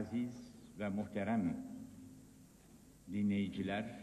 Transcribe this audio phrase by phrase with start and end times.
[0.00, 1.66] Aziz ve muhterem
[3.12, 4.00] dinleyiciler,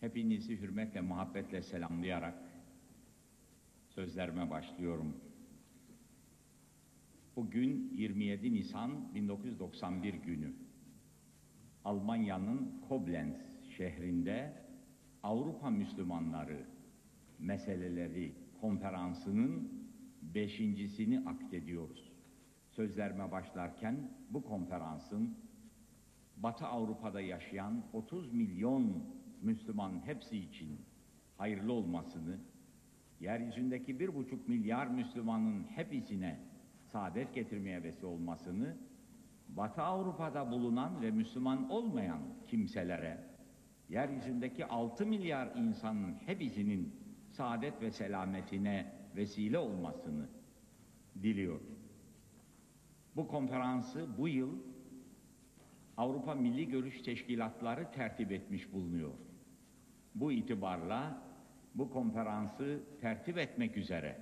[0.00, 2.34] hepinizi hürmetle, muhabbetle selamlayarak
[3.88, 5.16] sözlerime başlıyorum.
[7.36, 10.52] Bugün 27 Nisan 1991 günü.
[11.84, 13.36] Almanya'nın Koblenz
[13.76, 14.52] şehrinde
[15.22, 16.66] Avrupa Müslümanları
[17.38, 19.72] meseleleri konferansının
[20.22, 22.07] beşincisini akdediyoruz.
[22.78, 25.36] Sözlerime başlarken bu konferansın
[26.36, 29.04] Batı Avrupa'da yaşayan 30 milyon
[29.42, 30.80] Müslüman hepsi için
[31.36, 32.38] hayırlı olmasını,
[33.20, 36.40] yeryüzündeki bir buçuk milyar Müslümanın hepsine
[36.84, 38.76] saadet getirmeye vesile olmasını,
[39.48, 43.24] Batı Avrupa'da bulunan ve Müslüman olmayan kimselere,
[43.88, 46.94] yeryüzündeki 6 milyar insanın hepsinin
[47.30, 50.28] saadet ve selametine vesile olmasını
[51.22, 51.77] diliyor.
[53.18, 54.58] Bu konferansı bu yıl
[55.96, 59.10] Avrupa Milli Görüş Teşkilatları tertip etmiş bulunuyor.
[60.14, 61.22] Bu itibarla
[61.74, 64.18] bu konferansı tertip etmek üzere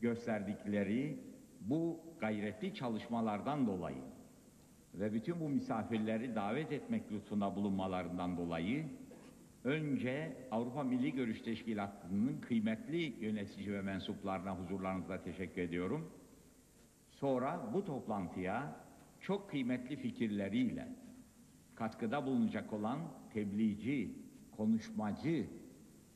[0.00, 1.18] gösterdikleri
[1.60, 4.02] bu gayretli çalışmalardan dolayı
[4.94, 8.84] ve bütün bu misafirleri davet etmek lütfunda bulunmalarından dolayı
[9.64, 16.12] önce Avrupa Milli Görüş Teşkilatı'nın kıymetli yönetici ve mensuplarına huzurlarınızda teşekkür ediyorum.
[17.22, 18.76] Sonra bu toplantıya
[19.20, 20.88] çok kıymetli fikirleriyle
[21.74, 22.98] katkıda bulunacak olan
[23.32, 24.16] tebliğci,
[24.56, 25.46] konuşmacı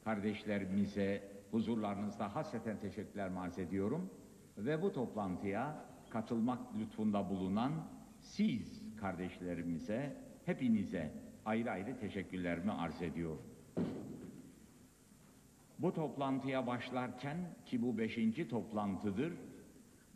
[0.05, 4.11] kardeşlerimize huzurlarınızda hasreten teşekkürler arz ediyorum.
[4.59, 7.73] Ve bu toplantıya katılmak lütfunda bulunan
[8.21, 11.12] siz kardeşlerimize, hepinize
[11.44, 13.43] ayrı ayrı teşekkürlerimi arz ediyorum.
[15.78, 17.37] Bu toplantıya başlarken
[17.67, 19.33] ki bu beşinci toplantıdır,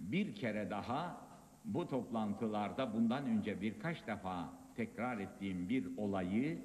[0.00, 1.31] bir kere daha
[1.65, 6.59] bu toplantılarda bundan önce birkaç defa tekrar ettiğim bir olayı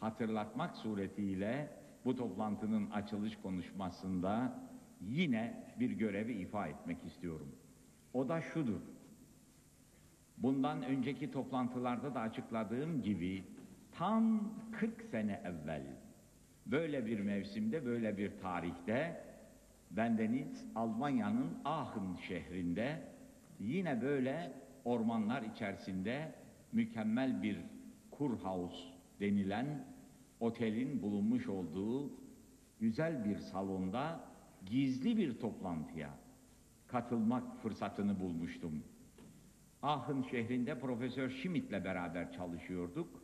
[0.00, 1.70] hatırlatmak suretiyle
[2.04, 4.60] bu toplantının açılış konuşmasında
[5.00, 7.56] yine bir görevi ifa etmek istiyorum.
[8.12, 8.80] O da şudur.
[10.38, 13.44] Bundan önceki toplantılarda da açıkladığım gibi
[13.92, 15.82] tam 40 sene evvel
[16.66, 19.27] böyle bir mevsimde böyle bir tarihte
[19.90, 23.02] bendeniz Almanya'nın Aachen şehrinde
[23.60, 24.52] yine böyle
[24.84, 26.34] ormanlar içerisinde
[26.72, 27.58] mükemmel bir
[28.10, 29.84] kurhaus denilen
[30.40, 32.12] otelin bulunmuş olduğu
[32.80, 34.20] güzel bir salonda
[34.66, 36.10] gizli bir toplantıya
[36.86, 38.82] katılmak fırsatını bulmuştum.
[39.82, 43.22] Aachen şehrinde Profesör Schmidt'le beraber çalışıyorduk.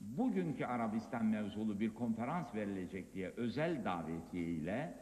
[0.00, 5.01] Bugünkü Arabistan mevzulu bir konferans verilecek diye özel davetiye ile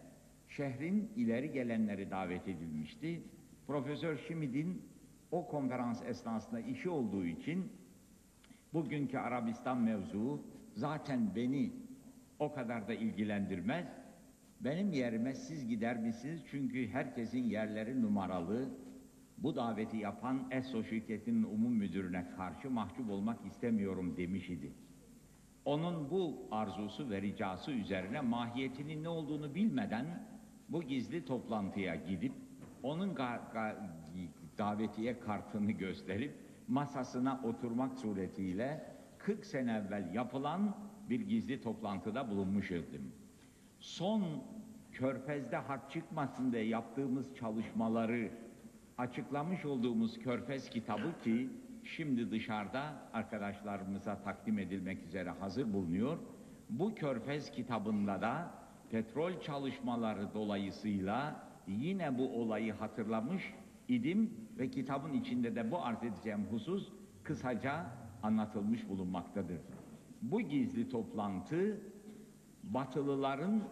[0.51, 3.23] şehrin ileri gelenleri davet edilmişti.
[3.67, 4.83] Profesör Schmidt'in
[5.31, 7.73] o konferans esnasında işi olduğu için
[8.73, 10.45] bugünkü Arabistan mevzuu
[10.75, 11.73] zaten beni
[12.39, 13.87] o kadar da ilgilendirmez.
[14.61, 16.41] Benim yerime siz gider misiniz?
[16.51, 18.69] Çünkü herkesin yerleri numaralı.
[19.39, 24.73] Bu daveti yapan ESO şirketinin umum müdürüne karşı mahcup olmak istemiyorum demiş idi.
[25.65, 30.30] Onun bu arzusu ve ricası üzerine mahiyetinin ne olduğunu bilmeden
[30.71, 32.33] bu gizli toplantıya gidip
[32.83, 33.17] onun
[34.59, 36.35] davetiye kartını gösterip
[36.69, 40.77] masasına oturmak suretiyle 40 sene evvel yapılan
[41.11, 42.73] bir gizli toplantıda bulunmuş.
[43.79, 44.25] Son
[44.93, 48.31] Körfez'de harp çıkmasın diye yaptığımız çalışmaları
[48.99, 51.51] açıklamış olduğumuz Körfez kitabı ki
[51.85, 56.19] şimdi dışarıda arkadaşlarımıza takdim edilmek üzere hazır bulunuyor.
[56.71, 58.60] Bu Körfez kitabında da
[58.91, 63.55] petrol çalışmaları dolayısıyla yine bu olayı hatırlamış
[63.89, 66.93] idim ve kitabın içinde de bu arz edeceğim husus
[67.23, 67.87] kısaca
[68.23, 69.61] anlatılmış bulunmaktadır.
[70.23, 71.81] Bu gizli toplantı
[72.63, 73.63] Batılıların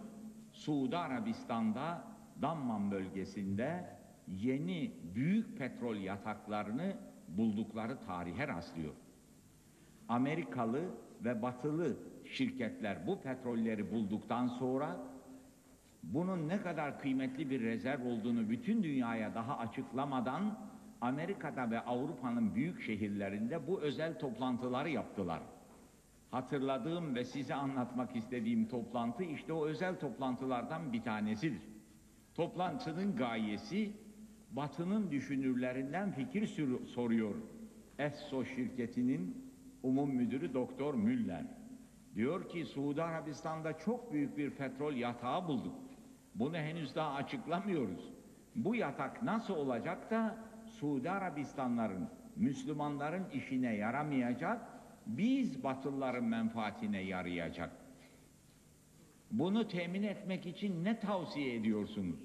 [0.53, 2.05] Suudi Arabistan'da
[2.43, 6.97] Damman bölgesinde yeni büyük petrol yataklarını
[7.29, 8.95] buldukları tarihe rastlıyor.
[10.09, 10.81] Amerikalı
[11.25, 11.97] ve batılı
[12.29, 14.97] şirketler bu petrolleri bulduktan sonra
[16.03, 20.59] bunun ne kadar kıymetli bir rezerv olduğunu bütün dünyaya daha açıklamadan
[21.01, 25.43] Amerika'da ve Avrupa'nın büyük şehirlerinde bu özel toplantıları yaptılar.
[26.31, 31.63] Hatırladığım ve size anlatmak istediğim toplantı işte o özel toplantılardan bir tanesidir.
[32.35, 33.93] Toplantının gayesi
[34.51, 36.47] Batı'nın düşünürlerinden fikir
[36.95, 37.35] soruyor.
[37.99, 39.53] Esso şirketinin
[39.83, 41.58] umum müdürü Doktor Müller.
[42.19, 45.75] Diyor ki Suudi Arabistan'da çok büyük bir petrol yatağı bulduk.
[46.35, 48.13] Bunu henüz daha açıklamıyoruz.
[48.55, 50.37] Bu yatak nasıl olacak da
[50.67, 54.61] Suudi Arabistanların Müslümanların işine yaramayacak,
[55.07, 57.71] biz Batılıların menfaatine yarayacak.
[59.31, 62.21] Bunu temin etmek için ne tavsiye ediyorsunuz?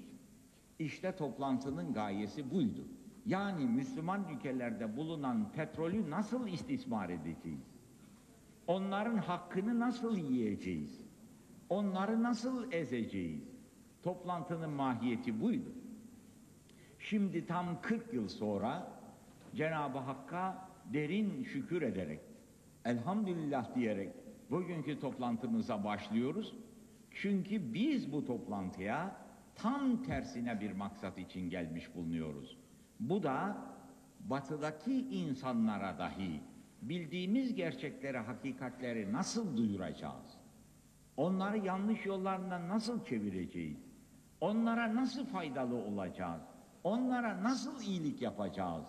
[0.78, 2.84] İşte toplantının gayesi buydu.
[3.26, 7.73] Yani Müslüman ülkelerde bulunan petrolü nasıl istismar edeceğiz?
[8.66, 11.00] Onların hakkını nasıl yiyeceğiz?
[11.68, 13.48] Onları nasıl ezeceğiz?
[14.02, 15.72] Toplantının mahiyeti buydu.
[16.98, 18.92] Şimdi tam 40 yıl sonra
[19.54, 22.20] Cenab-ı Hakk'a derin şükür ederek,
[22.84, 24.12] elhamdülillah diyerek
[24.50, 26.54] bugünkü toplantımıza başlıyoruz.
[27.10, 29.16] Çünkü biz bu toplantıya
[29.54, 32.58] tam tersine bir maksat için gelmiş bulunuyoruz.
[33.00, 33.56] Bu da
[34.20, 36.40] batıdaki insanlara dahi
[36.88, 40.38] bildiğimiz gerçekleri, hakikatleri nasıl duyuracağız?
[41.16, 43.78] Onları yanlış yollarından nasıl çevireceğiz?
[44.40, 46.42] Onlara nasıl faydalı olacağız?
[46.84, 48.86] Onlara nasıl iyilik yapacağız?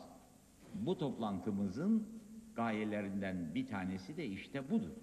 [0.74, 2.08] Bu toplantımızın
[2.56, 4.96] gayelerinden bir tanesi de işte budur.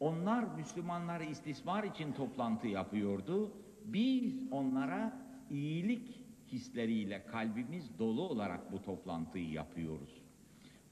[0.00, 3.52] Onlar Müslümanları istismar için toplantı yapıyordu.
[3.84, 5.20] Biz onlara
[5.50, 10.23] iyilik hisleriyle kalbimiz dolu olarak bu toplantıyı yapıyoruz.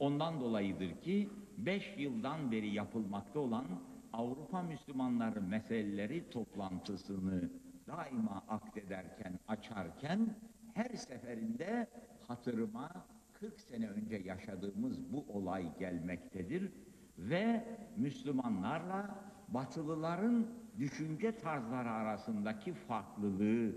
[0.02, 1.28] Ondan dolayıdır ki
[1.58, 3.66] beş yıldan beri yapılmakta olan
[4.12, 7.50] Avrupa Müslümanları meseleleri toplantısını
[7.86, 10.36] daima akdederken, açarken
[10.74, 11.86] her seferinde
[12.28, 16.72] hatırıma 40 sene önce yaşadığımız bu olay gelmektedir
[17.18, 17.64] ve
[17.96, 20.46] Müslümanlarla Batılıların
[20.78, 23.72] düşünce tarzları arasındaki farklılığı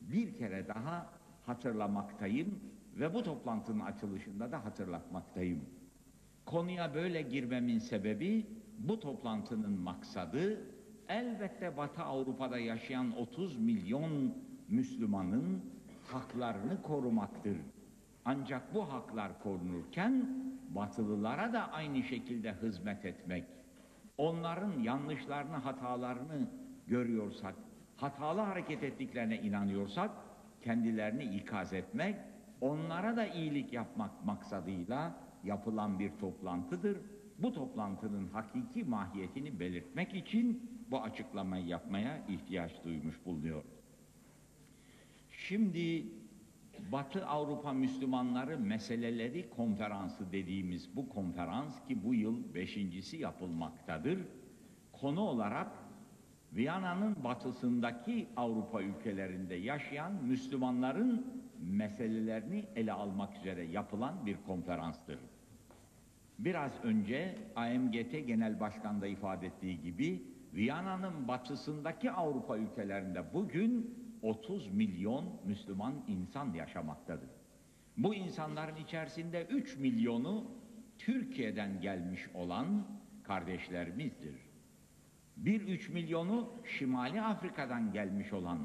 [0.00, 1.10] bir kere daha
[1.46, 2.60] hatırlamaktayım
[2.98, 5.64] ve bu toplantının açılışında da hatırlatmaktayım.
[6.46, 8.46] Konuya böyle girmemin sebebi
[8.78, 10.60] bu toplantının maksadı
[11.08, 14.34] elbette Batı Avrupa'da yaşayan 30 milyon
[14.68, 15.64] Müslümanın
[16.06, 17.56] haklarını korumaktır.
[18.24, 20.28] Ancak bu haklar korunurken
[20.74, 23.44] Batılılara da aynı şekilde hizmet etmek,
[24.18, 26.48] onların yanlışlarını, hatalarını
[26.86, 27.54] görüyorsak,
[27.96, 30.10] hatalı hareket ettiklerine inanıyorsak,
[30.62, 32.16] kendilerini ikaz etmek,
[32.60, 36.98] onlara da iyilik yapmak maksadıyla yapılan bir toplantıdır.
[37.38, 43.64] Bu toplantının hakiki mahiyetini belirtmek için bu açıklamayı yapmaya ihtiyaç duymuş bulunuyor.
[45.30, 46.06] Şimdi
[46.92, 54.18] Batı Avrupa Müslümanları Meseleleri Konferansı dediğimiz bu konferans ki bu yıl beşincisi yapılmaktadır.
[54.92, 55.72] Konu olarak
[56.52, 65.18] Viyana'nın batısındaki Avrupa ülkelerinde yaşayan Müslümanların meselelerini ele almak üzere yapılan bir konferanstır.
[66.38, 70.22] Biraz önce AMGT Genel Başkan da ifade ettiği gibi
[70.54, 77.30] Viyana'nın batısındaki Avrupa ülkelerinde bugün 30 milyon Müslüman insan yaşamaktadır.
[77.96, 80.50] Bu insanların içerisinde 3 milyonu
[80.98, 82.86] Türkiye'den gelmiş olan
[83.22, 84.34] kardeşlerimizdir.
[85.36, 88.58] Bir 3 milyonu Şimali Afrika'dan gelmiş olan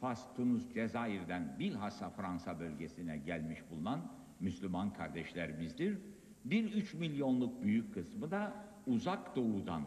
[0.00, 5.98] Fas, Tunus, Cezayir'den bilhassa Fransa bölgesine gelmiş bulunan Müslüman kardeşlerimizdir.
[6.44, 8.52] Bir 3 milyonluk büyük kısmı da
[8.86, 9.82] uzak doğudan,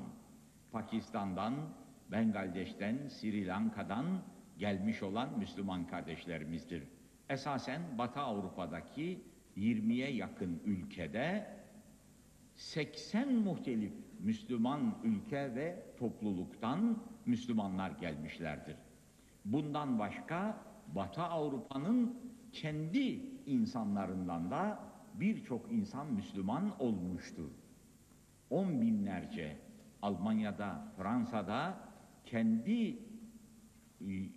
[0.72, 1.54] Pakistan'dan,
[2.12, 4.06] Bengaldeş'ten, Sri Lanka'dan
[4.58, 6.84] gelmiş olan Müslüman kardeşlerimizdir.
[7.30, 9.24] Esasen Batı Avrupa'daki
[9.58, 11.48] 20'ye yakın ülkede
[12.56, 18.76] 80 muhtelif Müslüman ülke ve topluluktan Müslümanlar gelmişlerdir.
[19.46, 20.58] Bundan başka
[20.96, 22.18] Batı Avrupa'nın
[22.52, 24.80] kendi insanlarından da
[25.14, 27.50] birçok insan Müslüman olmuştur.
[28.50, 29.58] On binlerce
[30.02, 31.78] Almanya'da, Fransa'da
[32.26, 32.98] kendi e,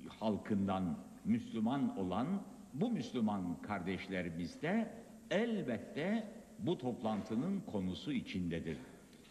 [0.09, 2.27] halkından Müslüman olan
[2.75, 4.93] bu Müslüman kardeşlerimiz de
[5.31, 8.79] elbette bu toplantının konusu içindedir.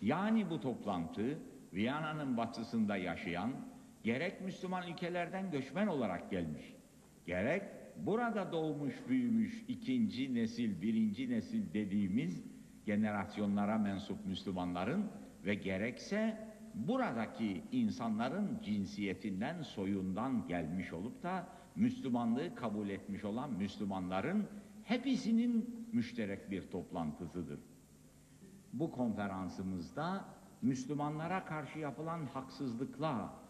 [0.02, 1.40] Yani bu toplantı
[1.74, 3.52] Viyana'nın batısında yaşayan
[4.04, 6.76] gerek Müslüman ülkelerden göçmen olarak gelmiş,
[7.26, 7.64] gerek
[7.98, 12.46] burada doğmuş büyümüş ikinci nesil, birinci nesil dediğimiz
[12.86, 15.12] generasyonlara mensup Müslümanların
[15.46, 24.48] ve gerekse buradaki insanların cinsiyetinden, soyundan gelmiş olup da Müslümanlığı kabul etmiş olan Müslümanların
[24.84, 27.60] hepsinin müşterek bir toplantısıdır.
[28.74, 30.26] Bu konferansımızda
[30.62, 33.41] Müslümanlara karşı yapılan haksızlıklar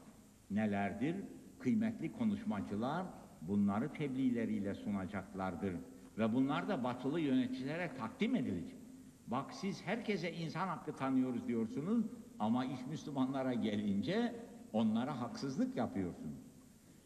[0.51, 1.15] nelerdir?
[1.59, 3.05] Kıymetli konuşmacılar
[3.41, 5.75] bunları tebliğleriyle sunacaklardır.
[6.17, 8.79] Ve bunlar da batılı yöneticilere takdim edilecek.
[9.27, 12.05] Bak siz herkese insan hakkı tanıyoruz diyorsunuz
[12.39, 14.35] ama iş Müslümanlara gelince
[14.73, 16.39] onlara haksızlık yapıyorsunuz.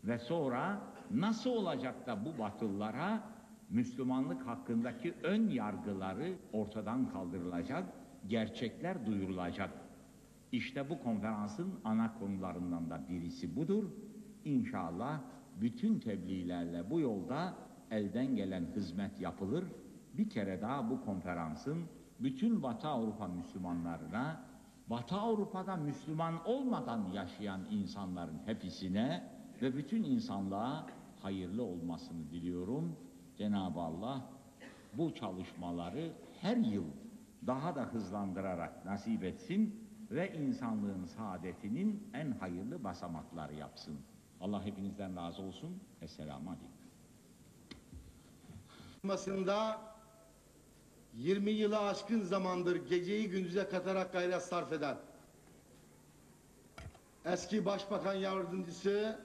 [0.04, 3.24] Ve sonra nasıl olacak da bu batılılara
[3.70, 7.84] Müslümanlık hakkındaki ön yargıları ortadan kaldırılacak,
[8.28, 9.85] gerçekler duyurulacak.
[10.56, 13.84] İşte bu konferansın ana konularından da birisi budur.
[14.46, 15.22] İnşallah
[15.62, 17.54] bütün tebliğlerle bu yolda
[17.92, 19.66] elden gelen hizmet yapılır.
[20.14, 21.86] Bir kere daha bu konferansın
[22.20, 24.46] bütün Batı Avrupa Müslümanlarına,
[24.88, 29.24] Batı Avrupa'da Müslüman olmadan yaşayan insanların hepsine
[29.62, 30.88] ve bütün insanlığa
[31.22, 32.96] hayırlı olmasını diliyorum.
[33.38, 34.30] Cenab-ı Allah
[34.98, 36.86] bu çalışmaları her yıl
[37.48, 39.85] daha da hızlandırarak nasip etsin
[40.16, 44.00] ve insanlığın saadetinin en hayırlı basamakları yapsın.
[44.42, 45.80] Allah hepinizden razı olsun.
[46.02, 46.70] Esselamu Aleyküm.
[49.04, 49.82] Masında
[51.14, 54.98] 20 yılı aşkın zamandır geceyi gündüze katarak gayret sarf eden
[57.26, 59.20] eski Başbakan Yardımcısı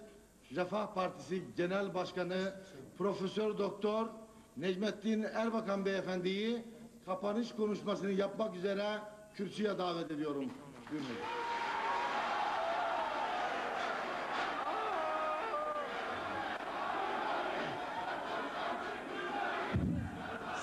[0.55, 2.55] Refah Partisi Genel Başkanı
[2.99, 4.07] Profesör Doktor
[4.57, 6.65] Necmettin Erbakan Beyefendi'yi
[7.07, 8.99] kapanış konuşmasını yapmak üzere
[9.35, 10.51] kürsüye davet ediyorum.
[10.91, 11.17] Buyurun.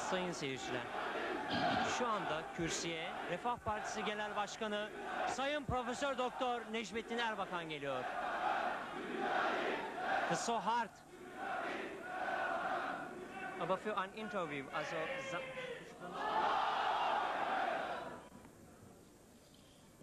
[0.09, 0.81] Sayın seyirciler,
[1.97, 4.89] şu anda kürsüye Refah Partisi Genel Başkanı
[5.27, 8.03] Sayın Profesör Doktor Necmettin Erbakan geliyor.
[10.35, 10.91] So hart.
[13.61, 14.95] Aber für ein Interview, also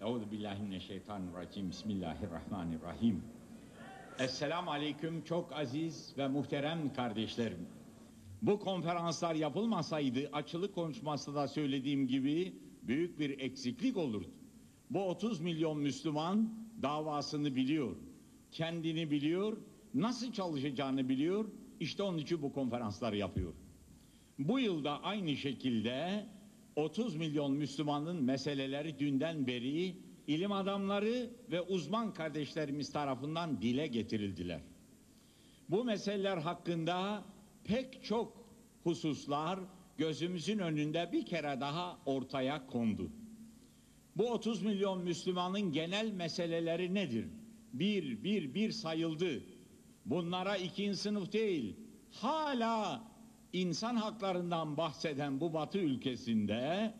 [0.04, 1.70] Euzu billahi mineşşeytanirracim.
[1.70, 3.22] Bismillahirrahmanirrahim.
[4.18, 7.66] Esselamu aleyküm çok aziz ve muhterem kardeşlerim.
[8.42, 14.30] Bu konferanslar yapılmasaydı açılık konuşmasında da söylediğim gibi büyük bir eksiklik olurdu.
[14.90, 17.96] Bu 30 milyon Müslüman davasını biliyor,
[18.52, 19.56] kendini biliyor,
[19.94, 21.44] nasıl çalışacağını biliyor.
[21.80, 23.52] İşte onun için bu konferansları yapıyor.
[24.38, 26.26] Bu yılda aynı şekilde
[26.76, 34.60] 30 milyon Müslümanın meseleleri dünden beri ilim adamları ve uzman kardeşlerimiz tarafından dile getirildiler.
[35.68, 37.24] Bu meseleler hakkında
[37.64, 38.46] pek çok
[38.82, 39.60] hususlar
[39.98, 43.10] gözümüzün önünde bir kere daha ortaya kondu.
[44.16, 47.26] Bu 30 milyon Müslümanın genel meseleleri nedir?
[47.72, 49.42] Bir, bir, bir sayıldı.
[50.06, 51.76] Bunlara ikinci sınıf değil,
[52.10, 53.04] hala
[53.54, 56.94] insan haklarından bahseden bu batı ülkesinde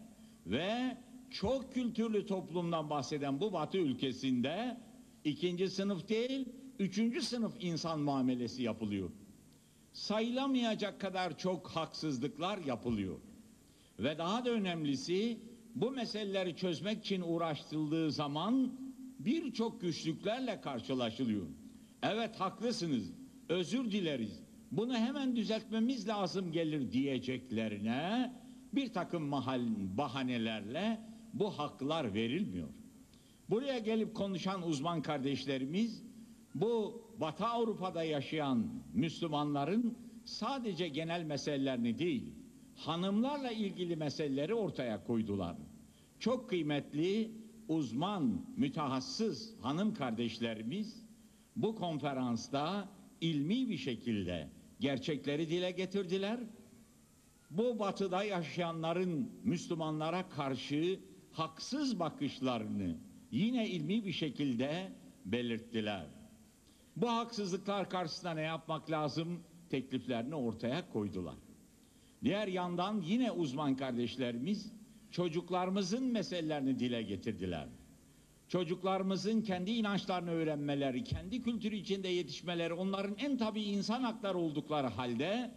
[0.47, 0.97] ve
[1.31, 4.81] çok kültürlü toplumdan bahseden bu batı ülkesinde
[5.25, 9.11] ikinci sınıf değil, üçüncü sınıf insan muamelesi yapılıyor.
[9.93, 13.19] Sayılamayacak kadar çok haksızlıklar yapılıyor.
[13.99, 15.39] Ve daha da önemlisi
[15.75, 18.73] bu meseleleri çözmek için uğraştırıldığı zaman
[19.19, 21.47] birçok güçlüklerle karşılaşılıyor.
[22.03, 23.13] Evet haklısınız,
[23.49, 24.44] özür dileriz,
[24.77, 28.33] bunu hemen düzeltmemiz lazım gelir diyeceklerine
[28.73, 29.63] bir takım mahal,
[29.97, 31.01] bahanelerle
[31.33, 32.69] bu haklar verilmiyor.
[33.51, 36.03] Buraya gelip konuşan uzman kardeşlerimiz
[36.55, 42.35] bu Batı Avrupa'da yaşayan Müslümanların sadece genel meselelerini değil,
[42.77, 45.57] hanımlarla ilgili meseleleri ortaya koydular.
[46.19, 47.31] Çok kıymetli
[47.69, 51.07] uzman, mütehassıs hanım kardeşlerimiz
[51.57, 52.89] bu konferansta
[53.21, 54.49] ilmi bir şekilde
[54.81, 56.41] gerçekleri dile getirdiler.
[57.51, 61.01] Bu batıda yaşayanların Müslümanlara karşı
[61.33, 62.97] haksız bakışlarını
[63.31, 64.93] yine ilmi bir şekilde
[65.25, 66.07] belirttiler.
[66.97, 69.41] Bu haksızlıklar karşısında ne yapmak lazım?
[69.71, 71.35] Tekliflerini ortaya koydular.
[72.25, 74.73] Diğer yandan yine uzman kardeşlerimiz
[75.11, 77.69] çocuklarımızın meselelerini dile getirdiler.
[78.55, 85.51] Çocuklarımızın kendi inançlarını öğrenmeleri, kendi kültürü içinde yetişmeleri, onların en tabii insan hakları oldukları halde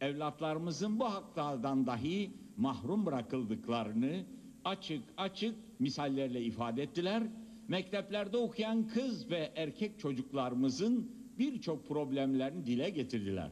[0.00, 4.24] evlatlarımızın bu haklardan dahi mahrum bırakıldıklarını
[4.64, 7.22] açık açık misallerle ifade ettiler.
[7.68, 13.50] Mekteplerde okuyan kız ve erkek çocuklarımızın birçok problemlerini dile getirdiler.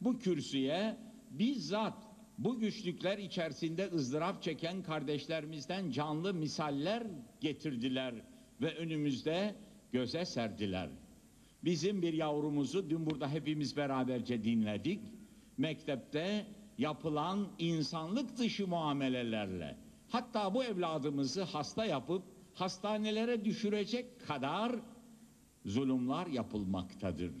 [0.00, 0.96] Bu kürsüye
[1.30, 7.06] bizzat bu güçlükler içerisinde ızdırap çeken kardeşlerimizden canlı misaller
[7.40, 8.14] getirdiler
[8.60, 9.54] ve önümüzde
[9.92, 10.88] göze serdiler.
[11.64, 15.00] Bizim bir yavrumuzu dün burada hepimiz beraberce dinledik.
[15.58, 16.46] Mektepte
[16.78, 19.76] yapılan insanlık dışı muamelelerle
[20.08, 22.22] hatta bu evladımızı hasta yapıp
[22.54, 24.76] hastanelere düşürecek kadar
[25.64, 27.32] zulümler yapılmaktadır.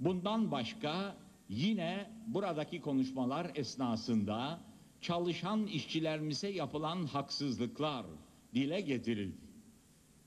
[0.00, 1.16] Bundan başka
[1.48, 4.60] yine buradaki konuşmalar esnasında
[5.00, 8.06] çalışan işçilerimize yapılan haksızlıklar
[8.54, 9.43] dile getirildi.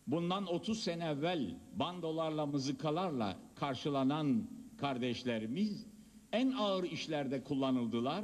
[0.07, 4.47] Bundan 30 sene evvel bandolarla, mızıkalarla karşılanan
[4.77, 5.85] kardeşlerimiz
[6.31, 8.23] En ağır işlerde kullanıldılar.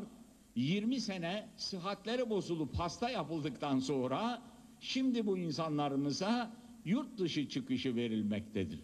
[0.55, 4.41] 20 sene sıhhatleri bozulup hasta yapıldıktan sonra
[4.79, 6.53] şimdi bu insanlarımıza
[6.85, 8.83] yurt dışı çıkışı verilmektedir.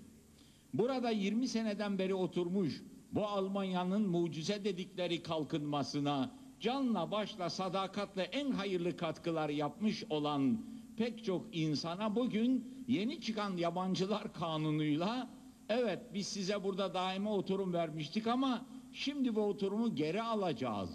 [0.74, 8.98] Burada 20 seneden beri oturmuş bu Almanya'nın mucize dedikleri kalkınmasına canla başla sadakatle en hayırlı
[8.98, 10.66] katkılar yapmış olan
[11.00, 15.30] pek çok insana bugün yeni çıkan yabancılar kanunuyla
[15.70, 20.90] evet biz size burada daima oturum vermiştik ama şimdi bu oturumu geri alacağız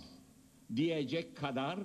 [0.77, 1.79] diyecek kadar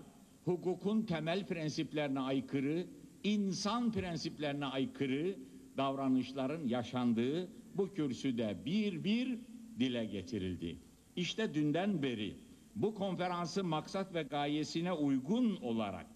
[0.46, 2.88] hukukun temel prensiplerine aykırı,
[3.24, 5.36] insan prensiplerine aykırı
[5.78, 9.40] davranışların yaşandığı bu kürsüde bir bir
[9.80, 10.80] dile getirildi.
[11.16, 12.36] İşte dünden beri
[12.76, 16.08] bu konferansın maksat ve gayesine uygun olarak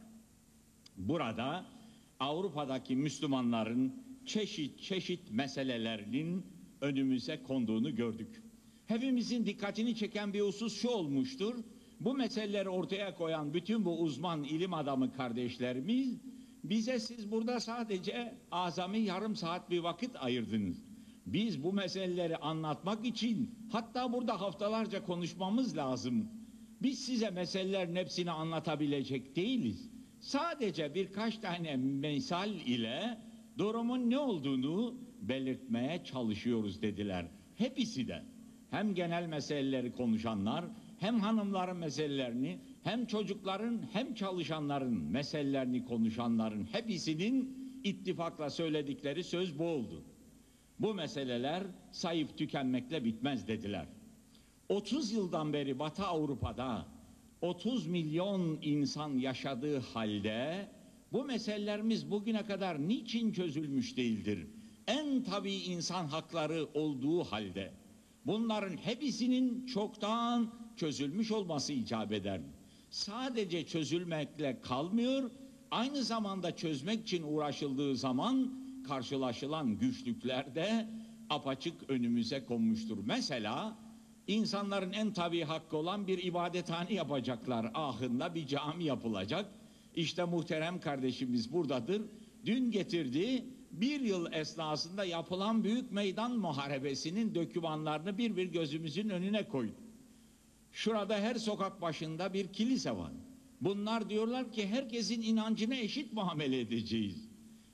[0.97, 1.65] burada
[2.23, 3.93] Avrupa'daki Müslümanların
[4.25, 6.45] çeşit çeşit meselelerinin
[6.81, 8.43] önümüze konduğunu gördük.
[8.85, 11.55] Hepimizin dikkatini çeken bir husus şu olmuştur.
[11.99, 16.21] Bu meseleleri ortaya koyan bütün bu uzman ilim adamı kardeşlerimiz
[16.63, 20.85] bize siz burada sadece azami yarım saat bir vakit ayırdınız.
[21.25, 26.27] Biz bu meseleleri anlatmak için hatta burada haftalarca konuşmamız lazım.
[26.81, 29.92] Biz size meselelerin hepsini anlatabilecek değiliz.
[30.23, 33.17] Sadece birkaç tane misal ile
[33.57, 37.25] durumun ne olduğunu belirtmeye çalışıyoruz dediler.
[37.55, 38.23] Hepsi de
[38.69, 40.65] hem genel meseleleri konuşanlar
[40.99, 50.03] hem hanımların meselelerini hem çocukların hem çalışanların meselelerini konuşanların hepsinin ittifakla söyledikleri söz bu oldu.
[50.79, 53.87] Bu meseleler sayıp tükenmekle bitmez dediler.
[54.69, 56.92] 30 yıldan beri Batı Avrupa'da
[57.43, 60.69] 30 milyon insan yaşadığı halde
[61.11, 64.47] bu meselelerimiz bugüne kadar niçin çözülmüş değildir?
[64.87, 67.71] En tabii insan hakları olduğu halde
[68.25, 72.41] bunların hepsinin çoktan çözülmüş olması icap eder.
[72.89, 75.31] Sadece çözülmekle kalmıyor,
[75.71, 78.53] aynı zamanda çözmek için uğraşıldığı zaman
[78.87, 80.89] karşılaşılan güçlükler de
[81.29, 82.97] apaçık önümüze konmuştur.
[83.05, 83.82] Mesela
[84.27, 87.71] insanların en tabii hakkı olan bir ibadethane yapacaklar.
[87.73, 89.45] Ahında bir cami yapılacak.
[89.95, 92.01] İşte muhterem kardeşimiz buradadır.
[92.45, 99.75] Dün getirdi bir yıl esnasında yapılan büyük meydan muharebesinin dökümanlarını bir bir gözümüzün önüne koydu.
[100.71, 103.11] Şurada her sokak başında bir kilise var.
[103.61, 107.29] Bunlar diyorlar ki herkesin inancına eşit muamele edeceğiz.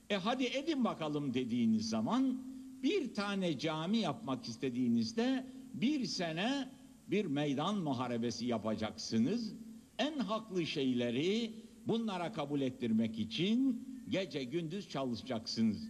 [0.10, 2.42] E hadi edin bakalım dediğiniz zaman
[2.84, 6.70] bir tane cami yapmak istediğinizde bir sene
[7.08, 9.54] bir meydan muharebesi yapacaksınız.
[9.98, 11.54] En haklı şeyleri
[11.88, 15.90] bunlara kabul ettirmek için gece gündüz çalışacaksınız.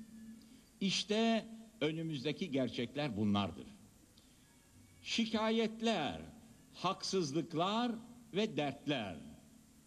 [0.82, 1.46] İşte
[1.82, 3.68] önümüzdeki gerçekler bunlardır.
[5.02, 6.22] Şikayetler,
[6.74, 7.92] haksızlıklar
[8.34, 9.18] ve dertler.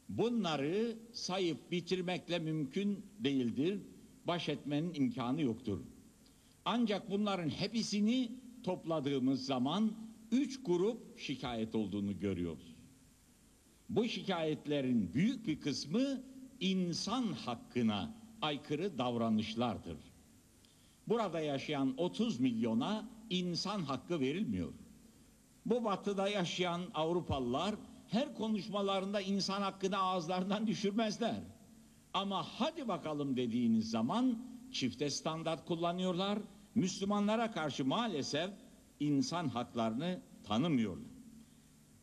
[0.09, 3.81] Bunları sayıp bitirmekle mümkün değildir.
[4.24, 5.81] Baş etmenin imkanı yoktur.
[6.64, 9.92] Ancak bunların hepsini topladığımız zaman
[10.31, 12.77] üç grup şikayet olduğunu görüyoruz.
[13.88, 16.22] Bu şikayetlerin büyük bir kısmı
[16.61, 19.98] insan hakkına aykırı davranışlardır.
[21.09, 24.72] Burada yaşayan 30 milyona insan hakkı verilmiyor.
[25.66, 27.75] Bu batıda yaşayan Avrupalılar
[28.09, 31.40] her konuşmalarında insan hakkını ağızlarından düşürmezler.
[32.14, 34.38] Ama hadi bakalım dediğiniz zaman
[34.72, 36.38] çifte standart kullanıyorlar.
[36.75, 38.51] Müslümanlara karşı maalesef
[39.01, 41.13] insan haklarını tanımıyorlar.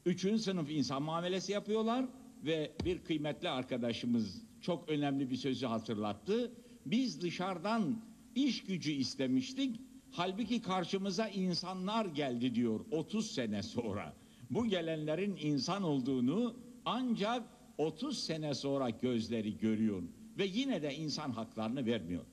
[0.05, 2.05] Üçüncü sınıf insan muamelesi yapıyorlar
[2.45, 6.51] ve bir kıymetli arkadaşımız çok önemli bir sözü hatırlattı.
[6.85, 8.01] Biz dışarıdan
[8.35, 9.81] iş gücü istemiştik.
[10.11, 14.13] Halbuki karşımıza insanlar geldi diyor 30 sene sonra.
[14.49, 16.55] Bu gelenlerin insan olduğunu
[16.85, 17.43] ancak
[17.77, 20.03] 30 sene sonra gözleri görüyor
[20.37, 22.25] ve yine de insan haklarını vermiyor.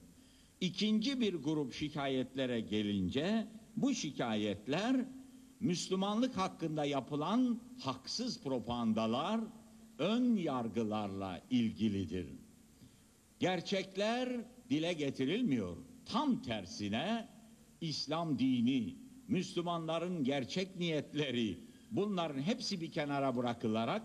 [0.61, 5.05] İkinci bir grup şikayetlere gelince bu şikayetler
[5.61, 9.41] Müslümanlık hakkında yapılan haksız propagandalar,
[9.99, 12.27] ön yargılarla ilgilidir.
[13.39, 15.77] Gerçekler dile getirilmiyor.
[16.07, 17.29] Tam tersine
[17.81, 18.97] İslam dini,
[19.29, 24.03] Müslümanların gerçek niyetleri bunların hepsi bir kenara bırakılarak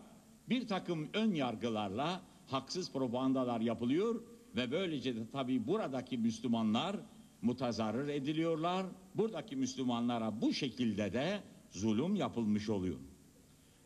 [0.49, 4.23] bir takım ön yargılarla haksız propagandalar yapılıyor
[4.55, 6.95] ve böylece de tabii buradaki Müslümanlar
[7.41, 8.85] mutazarrır ediliyorlar.
[9.15, 12.99] Buradaki Müslümanlara bu şekilde de zulüm yapılmış oluyor.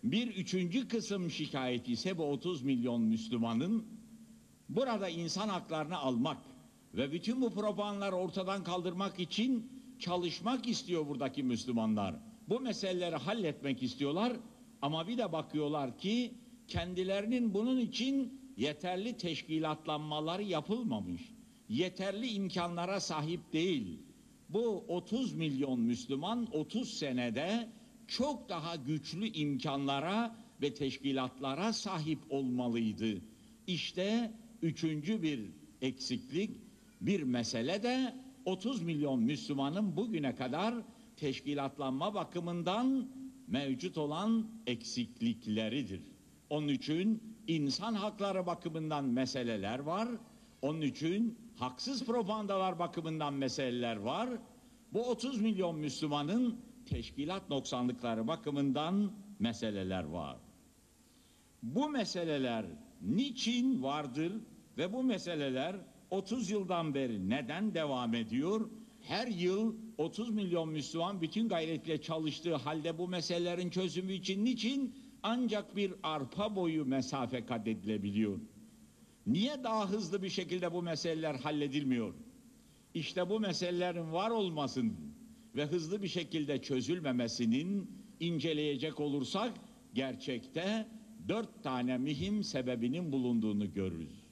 [0.03, 3.85] Bir üçüncü kısım şikayet ise bu 30 milyon Müslümanın
[4.69, 6.37] burada insan haklarını almak
[6.93, 12.15] ve bütün bu propagandaları ortadan kaldırmak için çalışmak istiyor buradaki Müslümanlar.
[12.49, 14.33] bu meseleleri halletmek istiyorlar
[14.81, 16.33] ama bir de bakıyorlar ki
[16.67, 21.21] kendilerinin bunun için yeterli teşkilatlanmaları yapılmamış.
[21.69, 23.99] Yeterli imkanlara sahip değil.
[24.49, 27.69] Bu 30 milyon Müslüman 30 senede
[28.07, 33.21] çok daha güçlü imkanlara ve teşkilatlara sahip olmalıydı.
[33.67, 35.39] İşte üçüncü bir
[35.81, 36.51] eksiklik,
[37.01, 38.15] bir mesele de
[38.45, 40.75] 30 milyon Müslümanın bugüne kadar
[41.17, 43.07] teşkilatlanma bakımından
[43.47, 46.01] mevcut olan eksiklikleridir.
[46.49, 50.07] Onun için insan hakları bakımından meseleler var.
[50.61, 54.29] Onun için haksız propagandalar bakımından meseleler var.
[54.93, 60.37] Bu 30 milyon Müslümanın teşkilat noksanlıkları bakımından meseleler var.
[61.63, 62.65] Bu meseleler
[63.01, 64.33] niçin vardır
[64.77, 65.75] ve bu meseleler
[66.09, 68.69] 30 yıldan beri neden devam ediyor?
[69.01, 75.75] Her yıl 30 milyon Müslüman bütün gayretle çalıştığı halde bu meselelerin çözümü için niçin ancak
[75.75, 78.39] bir arpa boyu mesafe kat edilebiliyor?
[79.27, 82.13] Niye daha hızlı bir şekilde bu meseleler halledilmiyor?
[82.93, 84.97] İşte bu meselelerin var olmasının
[85.55, 89.53] ve hızlı bir şekilde çözülmemesinin inceleyecek olursak
[89.93, 90.87] gerçekte
[91.27, 94.25] dört tane mühim sebebinin bulunduğunu görürüz.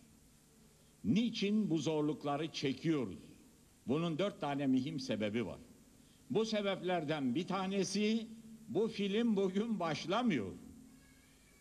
[1.04, 3.20] Niçin bu zorlukları çekiyoruz?
[3.88, 5.60] Bunun dört tane mühim sebebi var.
[6.30, 8.28] Bu sebeplerden bir tanesi
[8.68, 10.52] bu film bugün başlamıyor.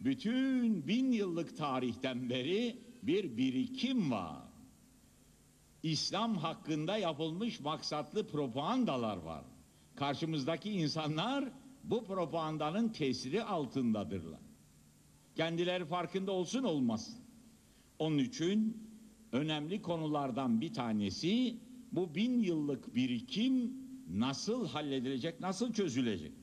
[0.05, 4.43] Bütün bin yıllık tarihten beri bir birikim var.
[5.83, 9.45] İslam hakkında yapılmış maksatlı propagandalar var.
[9.95, 11.53] Karşımızdaki insanlar
[11.85, 14.41] bu propagandanın tesiri altındadırlar.
[15.37, 17.17] Kendileri farkında olsun olmaz.
[17.99, 18.89] Onun için
[19.33, 21.57] önemli konulardan bir tanesi
[21.93, 23.73] bu bin yıllık birikim
[24.09, 26.42] nasıl halledilecek, nasıl çözülecek?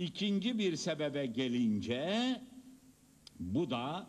[0.00, 2.40] İkinci bir sebebe gelince
[3.40, 4.06] bu da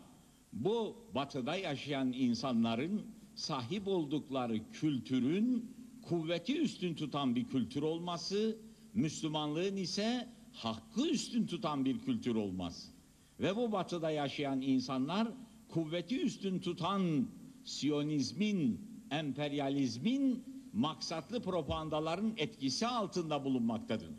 [0.52, 3.02] bu batıda yaşayan insanların
[3.34, 8.58] sahip oldukları kültürün kuvveti üstün tutan bir kültür olması,
[8.94, 12.92] Müslümanlığın ise hakkı üstün tutan bir kültür olması.
[13.40, 15.28] Ve bu batıda yaşayan insanlar
[15.68, 17.28] kuvveti üstün tutan
[17.64, 24.10] Siyonizmin, emperyalizmin maksatlı propagandaların etkisi altında bulunmaktadır.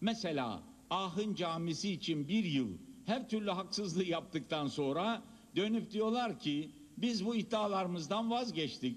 [0.00, 2.68] Mesela Ahın camisi için bir yıl
[3.06, 5.22] her türlü haksızlığı yaptıktan sonra
[5.56, 8.96] dönüp diyorlar ki biz bu iddialarımızdan vazgeçtik.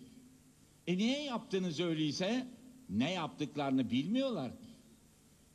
[0.87, 2.47] E niye yaptınız öyleyse?
[2.89, 4.51] Ne yaptıklarını bilmiyorlar.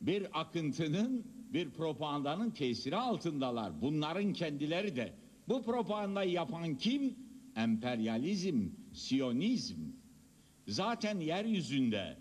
[0.00, 3.82] Bir akıntının, bir propagandanın tesiri altındalar.
[3.82, 5.14] Bunların kendileri de.
[5.48, 7.16] Bu propagandayı yapan kim?
[7.56, 9.78] Emperyalizm, Siyonizm.
[10.68, 12.16] Zaten yeryüzünde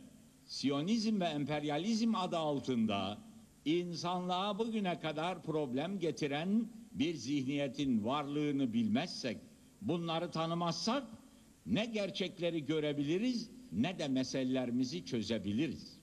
[0.46, 3.27] Siyonizm ve emperyalizm adı altında
[3.76, 9.38] insanlığa bugüne kadar problem getiren bir zihniyetin varlığını bilmezsek,
[9.82, 11.08] bunları tanımazsak
[11.66, 16.00] ne gerçekleri görebiliriz ne de meselelerimizi çözebiliriz.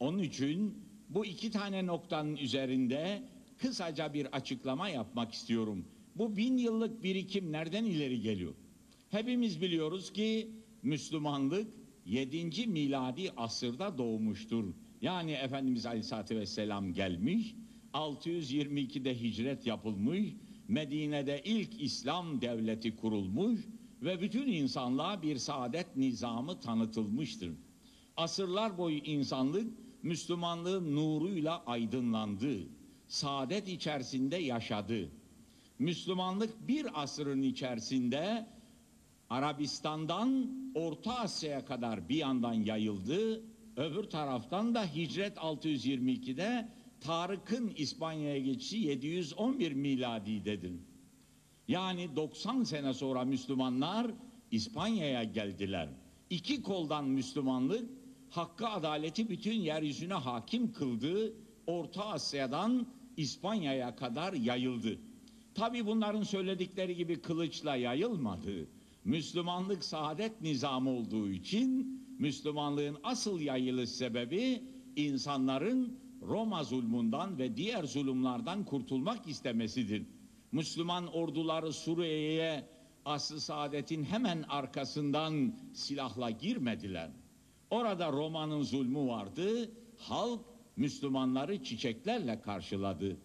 [0.00, 3.22] Onun için bu iki tane noktanın üzerinde
[3.58, 5.84] kısaca bir açıklama yapmak istiyorum.
[6.16, 8.54] Bu bin yıllık birikim nereden ileri geliyor?
[9.10, 10.50] Hepimiz biliyoruz ki
[10.82, 11.74] Müslümanlık
[12.06, 12.66] 7.
[12.66, 14.74] miladi asırda doğmuştur.
[15.02, 17.54] Yani Efendimiz Aleyhisselatü Vesselam gelmiş,
[17.92, 20.34] 622'de hicret yapılmış,
[20.68, 23.60] Medine'de ilk İslam devleti kurulmuş
[24.02, 27.52] ve bütün insanlığa bir saadet nizamı tanıtılmıştır.
[28.16, 32.58] Asırlar boyu insanlık Müslümanlığın nuruyla aydınlandı.
[33.08, 35.08] Saadet içerisinde yaşadı.
[35.78, 38.46] Müslümanlık bir asırın içerisinde
[39.30, 43.42] Arabistan'dan Orta Asya'ya kadar bir yandan yayıldı.
[43.78, 46.68] Öbür taraftan da hicret 622'de
[47.00, 50.72] Tarık'ın İspanya'ya geçişi 711 miladidedir.
[51.68, 54.10] Yani 90 sene sonra Müslümanlar
[54.50, 55.88] İspanya'ya geldiler.
[56.30, 57.90] İki koldan Müslümanlık
[58.30, 61.32] hakkı adaleti bütün yeryüzüne hakim kıldı.
[61.66, 62.86] Orta Asya'dan
[63.16, 64.98] İspanya'ya kadar yayıldı.
[65.54, 68.68] Tabi bunların söyledikleri gibi kılıçla yayılmadı.
[69.04, 74.62] Müslümanlık saadet nizamı olduğu için Müslümanlığın asıl yayılış sebebi
[74.96, 80.06] insanların Roma zulmünden ve diğer zulümlerden kurtulmak istemesidir.
[80.52, 82.68] Müslüman orduları Suriye'ye
[83.04, 87.10] asıl saadetin hemen arkasından silahla girmediler.
[87.70, 89.70] Orada Roma'nın zulmü vardı.
[89.98, 90.40] Halk
[90.76, 93.16] Müslümanları çiçeklerle karşıladı.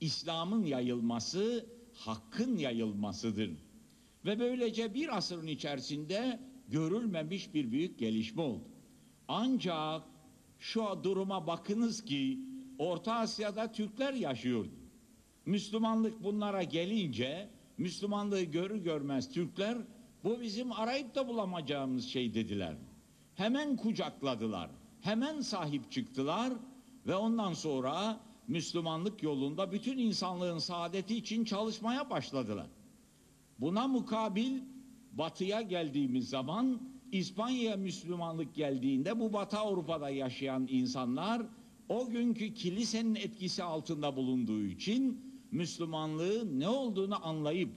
[0.00, 3.50] İslam'ın yayılması hakkın yayılmasıdır.
[4.24, 6.40] Ve böylece bir asırın içerisinde
[6.72, 8.68] görülmemiş bir büyük gelişme oldu.
[9.28, 10.02] Ancak
[10.58, 12.38] şu duruma bakınız ki
[12.78, 14.70] Orta Asya'da Türkler yaşıyordu.
[15.46, 19.78] Müslümanlık bunlara gelince Müslümanlığı görür görmez Türkler
[20.24, 22.76] bu bizim arayıp da bulamayacağımız şey dediler.
[23.34, 24.70] Hemen kucakladılar.
[25.00, 26.52] Hemen sahip çıktılar
[27.06, 32.66] ve ondan sonra Müslümanlık yolunda bütün insanlığın saadeti için çalışmaya başladılar.
[33.58, 34.60] Buna mukabil
[35.12, 36.80] batıya geldiğimiz zaman
[37.12, 41.42] İspanya'ya Müslümanlık geldiğinde bu Batı Avrupa'da yaşayan insanlar
[41.88, 45.20] o günkü kilisenin etkisi altında bulunduğu için
[45.50, 47.70] Müslümanlığı ne olduğunu anlayıp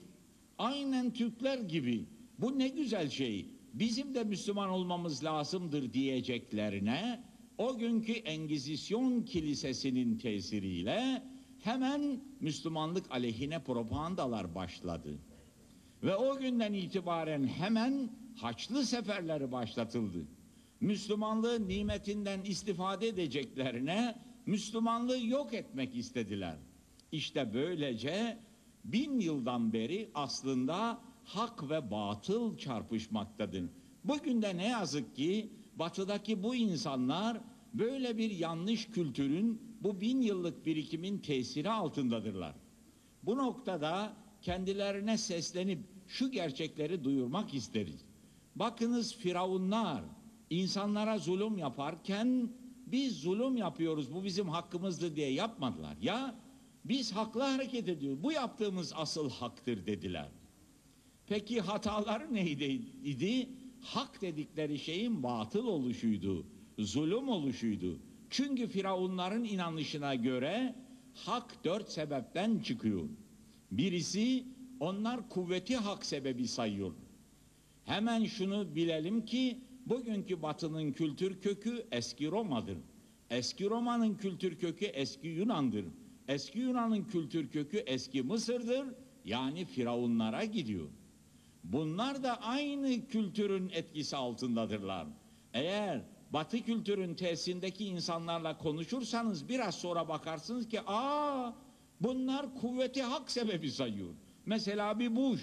[0.58, 2.06] aynen Türkler gibi
[2.38, 7.24] bu ne güzel şey bizim de Müslüman olmamız lazımdır diyeceklerine
[7.58, 11.22] o günkü Engizisyon kilisesinin tesiriyle
[11.58, 15.18] hemen Müslümanlık aleyhine propagandalar başladı.
[16.06, 20.18] Ve o günden itibaren hemen Haçlı seferleri başlatıldı.
[20.80, 26.56] Müslümanlığın nimetinden istifade edeceklerine Müslümanlığı yok etmek istediler.
[27.12, 28.38] İşte böylece
[28.84, 33.64] bin yıldan beri aslında hak ve batıl çarpışmaktadır.
[34.04, 37.40] Bugün de ne yazık ki batıdaki bu insanlar
[37.74, 42.54] böyle bir yanlış kültürün bu bin yıllık birikimin tesiri altındadırlar.
[43.22, 48.04] Bu noktada kendilerine seslenip şu gerçekleri duyurmak isteriz.
[48.56, 50.02] Bakınız firavunlar
[50.50, 52.50] insanlara zulüm yaparken
[52.86, 55.96] biz zulüm yapıyoruz bu bizim hakkımızdır diye yapmadılar.
[56.02, 56.34] Ya
[56.84, 60.28] biz haklı hareket ediyoruz bu yaptığımız asıl haktır dediler.
[61.26, 63.48] Peki hataları neydi?
[63.80, 66.46] Hak dedikleri şeyin batıl oluşuydu,
[66.78, 67.98] zulüm oluşuydu.
[68.30, 70.74] Çünkü firavunların inanışına göre
[71.14, 73.08] hak dört sebepten çıkıyor.
[73.70, 74.44] Birisi
[74.80, 76.92] onlar kuvveti hak sebebi sayıyor.
[77.84, 82.78] Hemen şunu bilelim ki bugünkü batının kültür kökü eski Roma'dır.
[83.30, 85.84] Eski Roma'nın kültür kökü eski Yunan'dır.
[86.28, 88.86] Eski Yunan'ın kültür kökü eski Mısır'dır.
[89.24, 90.88] Yani firavunlara gidiyor.
[91.64, 95.06] Bunlar da aynı kültürün etkisi altındadırlar.
[95.54, 101.52] Eğer Batı kültürün tesisindeki insanlarla konuşursanız biraz sonra bakarsınız ki aa
[102.00, 104.08] bunlar kuvveti hak sebebi sayıyor.
[104.46, 105.42] Mesela bir Bush.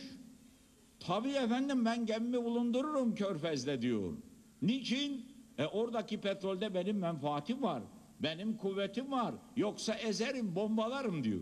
[0.99, 4.13] Tabii efendim ben gemi bulundururum körfezde diyor.
[4.61, 5.25] Niçin?
[5.57, 7.83] E oradaki petrolde benim menfaatim var.
[8.19, 9.35] Benim kuvvetim var.
[9.55, 11.41] Yoksa ezerim, bombalarım diyor.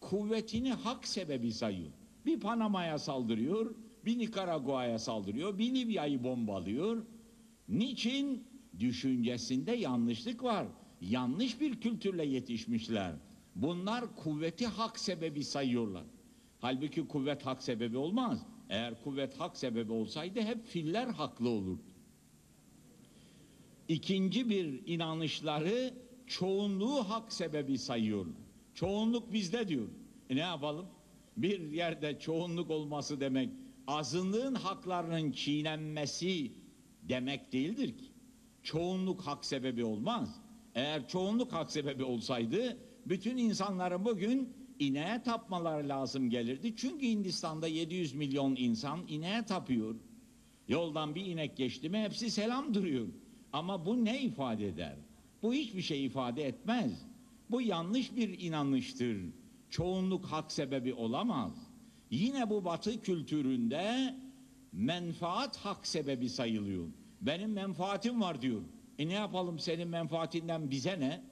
[0.00, 1.90] Kuvvetini hak sebebi sayıyor.
[2.26, 3.74] Bir Panama'ya saldırıyor,
[4.04, 7.06] bir Nikaragua'ya saldırıyor, bir Libya'yı bombalıyor.
[7.68, 8.48] Niçin?
[8.78, 10.66] Düşüncesinde yanlışlık var.
[11.00, 13.12] Yanlış bir kültürle yetişmişler.
[13.54, 16.04] Bunlar kuvveti hak sebebi sayıyorlar.
[16.60, 18.46] Halbuki kuvvet hak sebebi olmaz.
[18.70, 21.82] Eğer kuvvet hak sebebi olsaydı hep filler haklı olurdu.
[23.88, 25.94] İkinci bir inanışları
[26.26, 28.34] çoğunluğu hak sebebi sayıyorlar.
[28.74, 29.88] Çoğunluk bizde diyor.
[30.30, 30.86] E ne yapalım?
[31.36, 33.50] Bir yerde çoğunluk olması demek
[33.86, 36.52] azınlığın haklarının çiğnenmesi
[37.02, 38.04] demek değildir ki.
[38.62, 40.40] Çoğunluk hak sebebi olmaz.
[40.74, 46.76] Eğer çoğunluk hak sebebi olsaydı bütün insanların bugün ineğe tapmaları lazım gelirdi.
[46.76, 49.94] Çünkü Hindistan'da 700 milyon insan ineğe tapıyor.
[50.68, 53.06] Yoldan bir inek geçti mi hepsi selam duruyor.
[53.52, 54.96] Ama bu ne ifade eder?
[55.42, 57.06] Bu hiçbir şey ifade etmez.
[57.50, 59.16] Bu yanlış bir inanıştır.
[59.70, 61.52] Çoğunluk hak sebebi olamaz.
[62.10, 64.14] Yine bu batı kültüründe
[64.72, 66.86] menfaat hak sebebi sayılıyor.
[67.20, 68.62] Benim menfaatim var diyor.
[68.98, 71.22] E ne yapalım senin menfaatinden bize ne?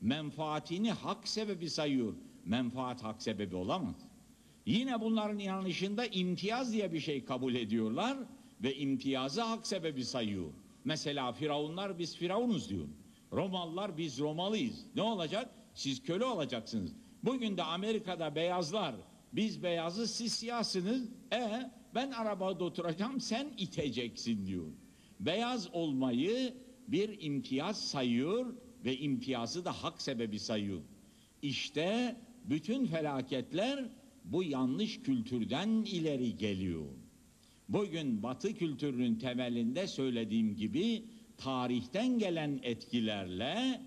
[0.00, 2.14] Menfaatini hak sebebi sayıyor.
[2.46, 3.96] Menfaat hak sebebi olamaz.
[4.66, 8.18] Yine bunların inanışında imtiyaz diye bir şey kabul ediyorlar
[8.62, 10.50] ve imtiyazı hak sebebi sayıyor.
[10.84, 12.88] Mesela Firavunlar biz Firavunuz diyor.
[13.32, 14.86] Romalılar biz Romalıyız.
[14.94, 15.50] Ne olacak?
[15.74, 16.92] Siz köle olacaksınız.
[17.22, 18.94] Bugün de Amerika'da beyazlar
[19.32, 21.08] biz beyazı siz siyahsınız.
[21.32, 24.66] E ben arabada oturacağım sen iteceksin diyor.
[25.20, 26.54] Beyaz olmayı
[26.88, 28.54] bir imtiyaz sayıyor
[28.84, 30.80] ve imtiyazı da hak sebebi sayıyor.
[31.42, 33.88] İşte bütün felaketler
[34.24, 36.86] bu yanlış kültürden ileri geliyor.
[37.68, 41.04] Bugün Batı kültürünün temelinde söylediğim gibi
[41.36, 43.80] tarihten gelen etkilerle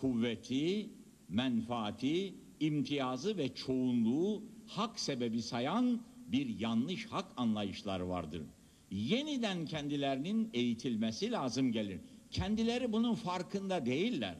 [0.00, 0.90] kuvveti,
[1.28, 8.42] menfaati, imtiyazı ve çoğunluğu hak sebebi sayan bir yanlış hak anlayışları vardır.
[8.90, 12.00] Yeniden kendilerinin eğitilmesi lazım gelir.
[12.30, 14.36] Kendileri bunun farkında değiller.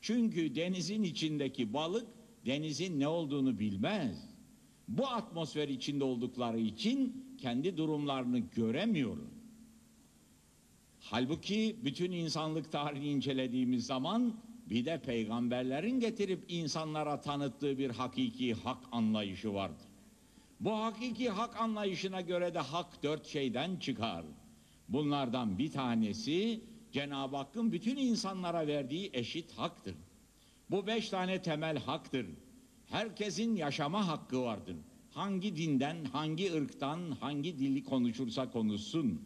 [0.00, 2.06] Çünkü denizin içindeki balık
[2.46, 4.28] denizin ne olduğunu bilmez.
[4.88, 9.32] Bu atmosfer içinde oldukları için kendi durumlarını göremiyorlar.
[11.00, 14.34] Halbuki bütün insanlık tarihini incelediğimiz zaman
[14.70, 19.86] bir de peygamberlerin getirip insanlara tanıttığı bir hakiki hak anlayışı vardır.
[20.60, 24.24] Bu hakiki hak anlayışına göre de hak dört şeyden çıkar.
[24.88, 26.60] Bunlardan bir tanesi
[26.92, 29.94] Cenab-ı Hakk'ın bütün insanlara verdiği eşit haktır.
[30.72, 32.26] Bu beş tane temel haktır.
[32.86, 34.76] Herkesin yaşama hakkı vardır.
[35.10, 39.22] Hangi dinden, hangi ırktan, hangi dili konuşursa konuşsun.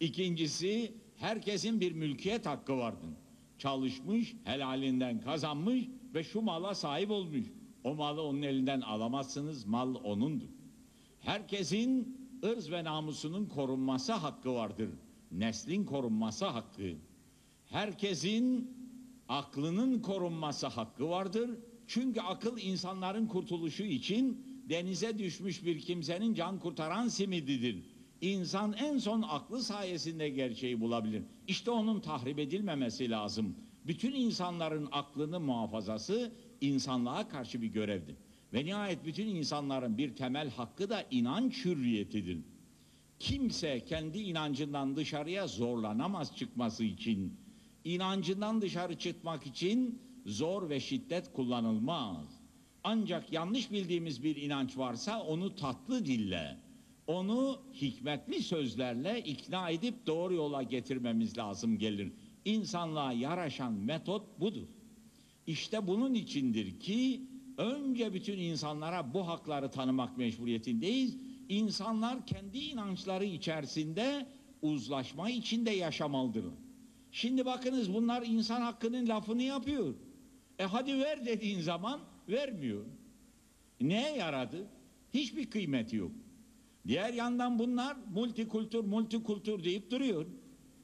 [0.00, 3.10] İkincisi, herkesin bir mülkiyet hakkı vardır.
[3.58, 7.46] Çalışmış, helalinden kazanmış ve şu mala sahip olmuş.
[7.84, 10.48] O malı onun elinden alamazsınız, mal onundur.
[11.20, 14.90] Herkesin ırz ve namusunun korunması hakkı vardır.
[15.32, 16.92] Neslin korunması hakkı.
[17.70, 18.75] Herkesin
[19.28, 21.50] aklının korunması hakkı vardır.
[21.86, 27.82] Çünkü akıl insanların kurtuluşu için denize düşmüş bir kimsenin can kurtaran simididir.
[28.20, 31.22] İnsan en son aklı sayesinde gerçeği bulabilir.
[31.46, 33.56] İşte onun tahrip edilmemesi lazım.
[33.86, 38.16] Bütün insanların aklını muhafazası insanlığa karşı bir görevdir.
[38.52, 42.38] Ve nihayet bütün insanların bir temel hakkı da inanç hürriyetidir.
[43.18, 47.45] Kimse kendi inancından dışarıya zorlanamaz çıkması için.
[47.86, 52.26] İnancından dışarı çıkmak için zor ve şiddet kullanılmaz.
[52.84, 56.56] Ancak yanlış bildiğimiz bir inanç varsa onu tatlı dille,
[57.06, 62.12] onu hikmetli sözlerle ikna edip doğru yola getirmemiz lazım gelir.
[62.44, 64.68] İnsanlığa yaraşan metot budur.
[65.46, 67.22] İşte bunun içindir ki
[67.58, 71.16] önce bütün insanlara bu hakları tanımak mecburiyetindeyiz.
[71.48, 74.26] İnsanlar kendi inançları içerisinde
[74.62, 76.65] uzlaşma içinde yaşamalıdır.
[77.16, 79.94] Şimdi bakınız bunlar insan hakkının lafını yapıyor.
[80.58, 82.84] E hadi ver dediğin zaman vermiyor.
[83.80, 84.66] Neye yaradı?
[85.14, 86.12] Hiçbir kıymeti yok.
[86.86, 90.26] Diğer yandan bunlar multikultur multikultur deyip duruyor.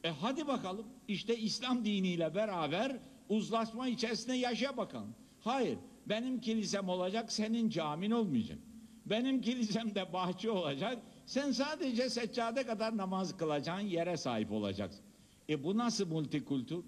[0.05, 2.97] E hadi bakalım işte İslam diniyle beraber
[3.29, 5.15] uzlaşma içerisinde yaşa bakalım.
[5.41, 8.59] Hayır benim kilisem olacak senin camin olmayacak.
[9.07, 15.12] Benim kilisemde bahçe olacak sen sadece seccade kadar namaz kılacağın yere sahip olacaksın.
[15.53, 16.85] E bu nasıl multikultur?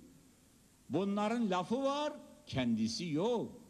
[0.90, 2.12] Bunların lafı var
[2.46, 3.60] kendisi yok.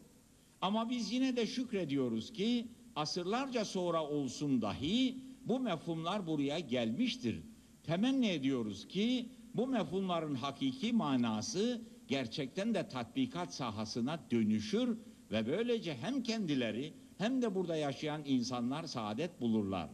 [0.61, 7.41] Ama biz yine de şükrediyoruz ki asırlarca sonra olsun dahi bu mefhumlar buraya gelmiştir.
[7.83, 14.97] Temenni ediyoruz ki bu mefhumların hakiki manası gerçekten de tatbikat sahasına dönüşür
[15.31, 19.89] ve böylece hem kendileri hem de burada yaşayan insanlar saadet bulurlar.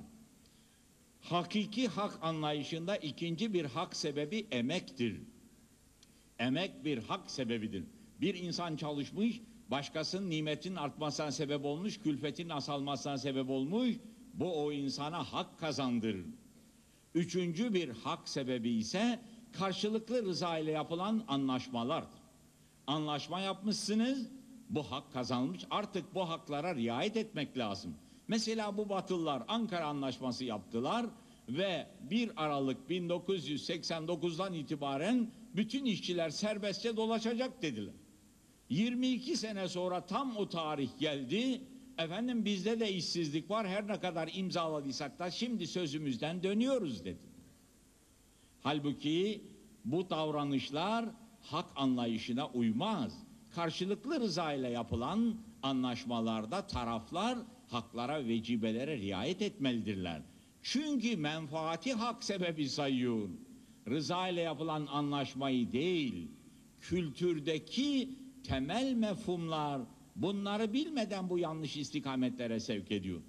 [1.22, 5.22] Hakiki hak anlayışında ikinci bir hak sebebi emektir.
[6.40, 7.84] Emek bir hak sebebidir.
[8.22, 13.96] Bir insan çalışmış, başkasının nimetin artmasına sebep olmuş, külfetin asalmasına sebep olmuş,
[14.34, 16.26] bu o insana hak kazandırır.
[17.16, 19.20] Üçüncü bir hak sebebi ise
[19.52, 22.22] karşılıklı rıza ile yapılan anlaşmalardır.
[22.88, 24.30] Anlaşma yapmışsınız,
[24.70, 27.96] bu hak kazanılmış, artık bu haklara riayet etmek lazım.
[28.32, 31.06] Mesela bu Batılılar Ankara Anlaşması yaptılar
[31.50, 37.94] ve 1 Aralık 1989'dan itibaren bütün işçiler serbestçe dolaşacak dediler.
[38.70, 41.62] 22 sene sonra tam o tarih geldi.
[41.98, 43.68] Efendim bizde de işsizlik var.
[43.68, 47.26] Her ne kadar imzaladıysak da şimdi sözümüzden dönüyoruz dedi.
[48.62, 49.44] Halbuki
[49.86, 51.06] bu davranışlar
[51.42, 53.14] hak anlayışına uymaz.
[53.56, 57.38] Karşılıklı rıza ile yapılan anlaşmalarda taraflar
[57.72, 60.22] haklara, vecibelere riayet etmelidirler.
[60.62, 63.30] Çünkü menfaati hak sebebi sayıyor.
[63.90, 66.28] Rıza ile yapılan anlaşmayı değil,
[66.82, 68.10] kültürdeki
[68.44, 69.82] temel mefhumlar
[70.16, 73.22] bunları bilmeden bu yanlış istikametlere sevk ediyor.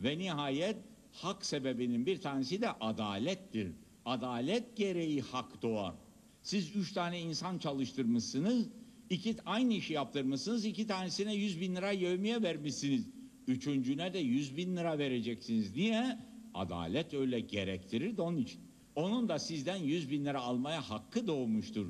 [0.00, 0.76] Ve nihayet
[1.12, 3.72] hak sebebinin bir tanesi de adalettir.
[4.04, 5.94] Adalet gereği hak doğar.
[6.42, 8.68] Siz üç tane insan çalıştırmışsınız,
[9.10, 13.06] iki aynı işi yaptırmışsınız, iki tanesine yüz bin lira yevmiye vermişsiniz.
[13.46, 15.76] Üçüncüne de yüz bin lira vereceksiniz.
[15.76, 16.18] Niye?
[16.54, 18.60] Adalet öyle gerektirir de onun için.
[18.94, 21.86] Onun da sizden yüz bin lira almaya hakkı doğmuştur.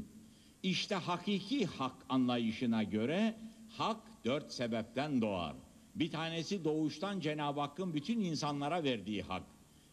[0.62, 3.34] İşte hakiki hak anlayışına göre
[3.68, 5.56] hak dört sebepten doğar.
[5.94, 9.42] Bir tanesi doğuştan Cenab-ı Hakk'ın bütün insanlara verdiği hak.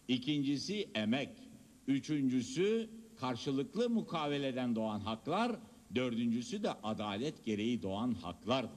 [0.07, 1.30] İkincisi emek.
[1.88, 2.89] Üçüncüsü
[3.20, 5.55] karşılıklı mukaveleden doğan haklar.
[5.95, 8.72] Dördüncüsü de adalet gereği doğan haklardır.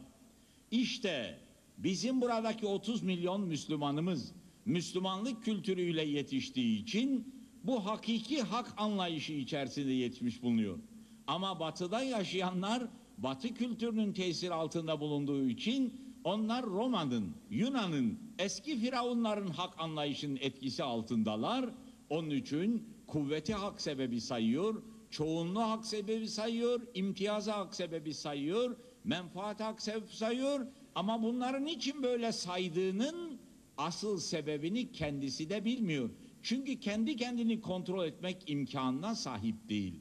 [0.71, 1.39] İşte
[1.79, 4.33] bizim buradaki 30 milyon Müslümanımız
[4.65, 10.79] Müslümanlık kültürüyle yetiştiği için bu hakiki hak anlayışı içerisinde yetişmiş bulunuyor.
[11.27, 12.83] Ama batıda yaşayanlar
[13.19, 21.71] batı kültürünün tesir altında bulunduğu için onlar Roma'nın, Yunan'ın, eski firavunların hak anlayışının etkisi altındalar.
[22.11, 29.61] Onun için kuvveti hak sebebi sayıyor, çoğunluğu hak sebebi sayıyor, imtiyazı hak sebebi sayıyor menfaat
[29.61, 33.39] hak sebep sayıyor ama bunların için böyle saydığının
[33.77, 36.11] asıl sebebini kendisi de bilmiyor.
[36.43, 40.01] Çünkü kendi kendini kontrol etmek imkanına sahip değil.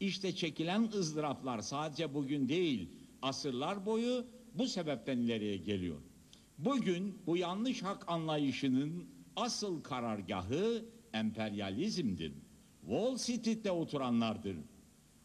[0.00, 2.88] İşte çekilen ızdıraplar sadece bugün değil,
[3.22, 6.00] asırlar boyu bu sebepten ileriye geliyor.
[6.58, 9.04] Bugün bu yanlış hak anlayışının
[9.36, 12.32] asıl karargahı emperyalizmdir.
[12.80, 14.56] Wall Street'te oturanlardır.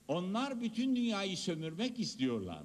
[0.08, 2.64] Onlar bütün dünyayı sömürmek istiyorlar.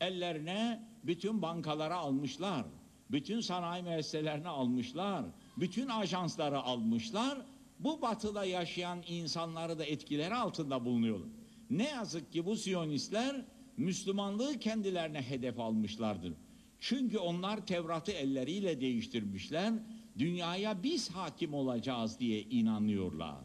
[0.00, 2.66] Ellerine bütün bankaları almışlar.
[3.10, 5.24] Bütün sanayi müesseselerini almışlar.
[5.56, 7.38] Bütün ajansları almışlar.
[7.80, 11.28] Bu batıda yaşayan insanları da etkileri altında bulunuyorlar.
[11.70, 13.44] Ne yazık ki bu Siyonistler
[13.76, 16.32] Müslümanlığı kendilerine hedef almışlardır.
[16.80, 19.72] Çünkü onlar Tevrat'ı elleriyle değiştirmişler.
[20.18, 23.44] Dünyaya biz hakim olacağız diye inanıyorlar.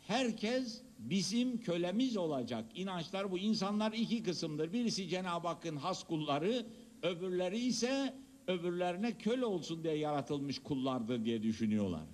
[0.00, 2.64] Herkes bizim kölemiz olacak.
[2.74, 3.38] İnançlar bu.
[3.38, 4.72] İnsanlar iki kısımdır.
[4.72, 6.66] Birisi Cenab-ı Hakk'ın has kulları,
[7.02, 8.14] öbürleri ise
[8.46, 12.04] öbürlerine köle olsun diye yaratılmış kullardır diye düşünüyorlar.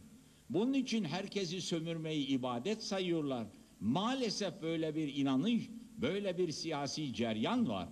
[0.51, 3.47] Bunun için herkesi sömürmeyi ibadet sayıyorlar.
[3.81, 7.89] Maalesef böyle bir inanış, böyle bir siyasi ceryan var.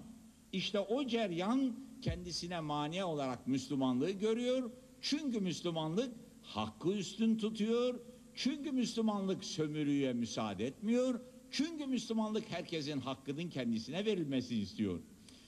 [0.52, 4.70] İşte o ceryan kendisine mani olarak Müslümanlığı görüyor.
[5.00, 8.00] Çünkü Müslümanlık hakkı üstün tutuyor.
[8.38, 11.20] Çünkü Müslümanlık sömürüye müsaade etmiyor.
[11.50, 15.00] Çünkü Müslümanlık herkesin hakkının kendisine verilmesini istiyor.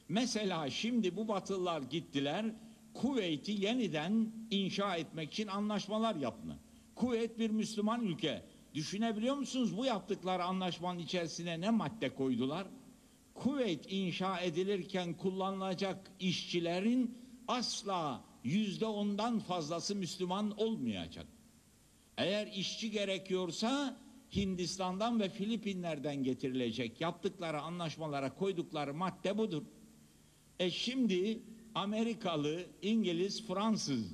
[0.09, 2.47] Mesela şimdi bu batılılar gittiler,
[2.95, 6.57] Kuveyt'i yeniden inşa etmek için anlaşmalar yaptı.
[6.95, 8.43] Kuveyt bir Müslüman ülke.
[8.75, 12.67] Düşünebiliyor musunuz bu yaptıkları anlaşmanın içerisine ne madde koydular?
[13.35, 17.19] Kuveyt inşa edilirken kullanılacak işçilerin
[17.49, 21.27] asla yüzde ondan fazlası Müslüman olmayacak.
[22.21, 23.97] Eğer işçi gerekiyorsa
[24.37, 27.01] Hindistan'dan ve Filipinler'den getirilecek.
[27.01, 29.63] Yaptıkları anlaşmalara koydukları madde budur.
[30.59, 31.43] E şimdi
[31.75, 34.13] Amerikalı, İngiliz, Fransız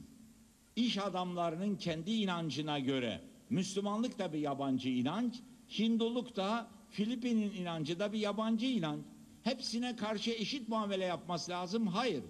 [0.76, 5.34] iş adamlarının kendi inancına göre Müslümanlık da bir yabancı inanç,
[5.78, 9.04] Hinduluk da Filipin'in inancı da bir yabancı inanç.
[9.42, 11.86] Hepsine karşı eşit muamele yapması lazım.
[11.86, 12.22] Hayır.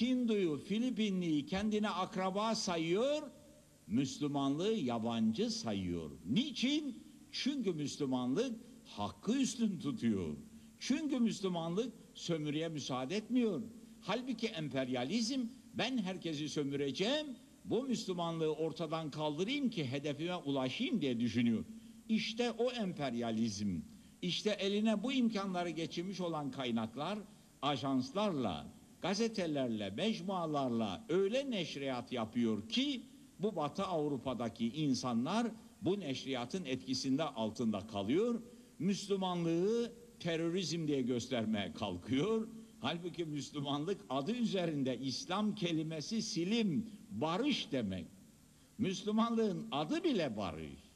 [0.00, 3.22] Hinduyu, Filipinliyi kendine akraba sayıyor,
[3.86, 6.10] Müslümanlığı yabancı sayıyor.
[6.26, 7.04] Niçin?
[7.32, 10.36] Çünkü Müslümanlık hakkı üstün tutuyor.
[10.78, 13.62] Çünkü Müslümanlık sömürüye müsaade etmiyor.
[14.00, 15.40] Halbuki emperyalizm
[15.74, 17.26] ben herkesi sömüreceğim,
[17.64, 21.64] bu Müslümanlığı ortadan kaldırayım ki hedefime ulaşayım diye düşünüyor.
[22.08, 23.80] İşte o emperyalizm,
[24.22, 27.18] işte eline bu imkanları geçirmiş olan kaynaklar
[27.62, 28.66] ajanslarla,
[29.02, 33.02] gazetelerle, mecmualarla öyle neşriyat yapıyor ki
[33.38, 35.46] bu Batı Avrupa'daki insanlar
[35.82, 38.42] bu neşriyatın etkisinde altında kalıyor.
[38.78, 42.48] Müslümanlığı terörizm diye göstermeye kalkıyor.
[42.80, 48.06] Halbuki Müslümanlık adı üzerinde İslam kelimesi silim, barış demek.
[48.78, 50.86] Müslümanlığın adı bile barış.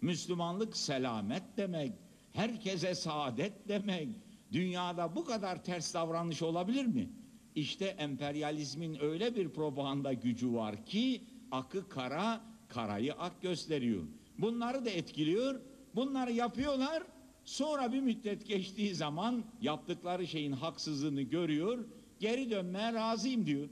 [0.00, 1.92] Müslümanlık selamet demek,
[2.32, 4.08] herkese saadet demek.
[4.52, 7.10] Dünyada bu kadar ters davranış olabilir mi?
[7.54, 14.02] İşte emperyalizmin öyle bir propaganda gücü var ki akı kara, karayı ak gösteriyor.
[14.38, 15.60] Bunları da etkiliyor.
[15.94, 17.02] Bunları yapıyorlar.
[17.44, 21.84] Sonra bir müddet geçtiği zaman yaptıkları şeyin haksızlığını görüyor.
[22.20, 23.68] Geri dönmeye razıyım diyor.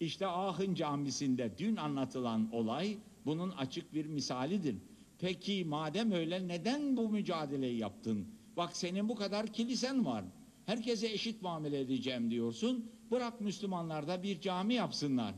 [0.00, 4.76] İşte Ahın camisinde dün anlatılan olay bunun açık bir misalidir.
[5.18, 8.26] Peki madem öyle neden bu mücadeleyi yaptın?
[8.56, 10.24] Bak senin bu kadar kilisen var.
[10.66, 12.90] Herkese eşit muamele edeceğim diyorsun.
[13.10, 15.34] Bırak Müslümanlar da bir cami yapsınlar.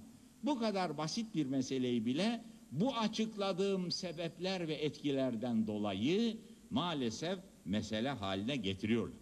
[0.47, 6.37] Bu kadar basit bir meseleyi bile bu açıkladığım sebepler ve etkilerden dolayı
[6.71, 9.13] maalesef mesele haline getiriyor.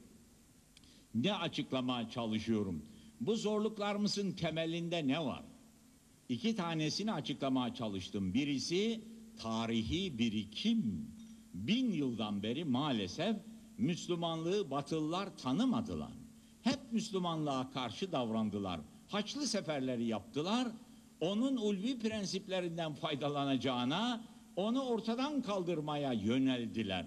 [1.15, 2.83] Ne açıklamaya çalışıyorum?
[3.21, 5.45] Bu zorluklarımızın temelinde ne var?
[6.29, 8.35] İki tanesini açıklamaya çalıştım.
[8.35, 9.01] Birisi
[9.37, 11.11] tarihi birikim.
[11.55, 13.37] Bin yıldan beri maalesef
[13.79, 16.13] Müslümanlığı Batılılar tanımadılar.
[16.63, 18.81] Hep Müslümanlığa karşı davrandılar.
[19.09, 20.69] Haçlı seferleri yaptılar.
[21.23, 24.25] Onun ulvi prensiplerinden faydalanacağına
[24.57, 27.07] onu ortadan kaldırmaya yöneldiler.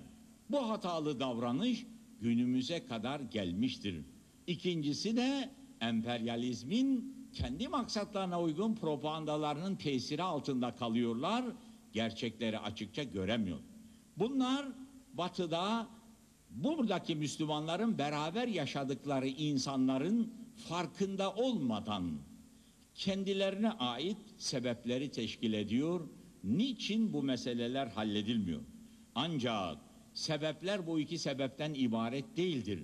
[0.49, 1.85] Bu hatalı davranış
[2.21, 4.05] günümüze kadar gelmiştir.
[4.47, 5.49] İkincisi de
[5.81, 11.45] emperyalizmin kendi maksatlarına uygun propagandalarının tesiri altında kalıyorlar,
[11.93, 13.59] gerçekleri açıkça göremiyor.
[14.17, 14.65] Bunlar
[15.13, 15.87] batıda
[16.49, 20.33] buradaki Müslümanların beraber yaşadıkları insanların
[20.69, 22.19] farkında olmadan
[22.95, 26.07] kendilerine ait sebepleri teşkil ediyor.
[26.43, 28.61] Niçin bu meseleler halledilmiyor?
[29.15, 29.77] Ancak
[30.13, 32.83] sebepler bu iki sebepten ibaret değildir.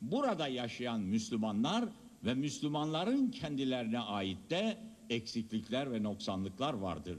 [0.00, 1.84] burada yaşayan Müslümanlar
[2.24, 4.76] ve Müslümanların kendilerine ait de
[5.10, 7.18] eksiklikler ve noksanlıklar vardır.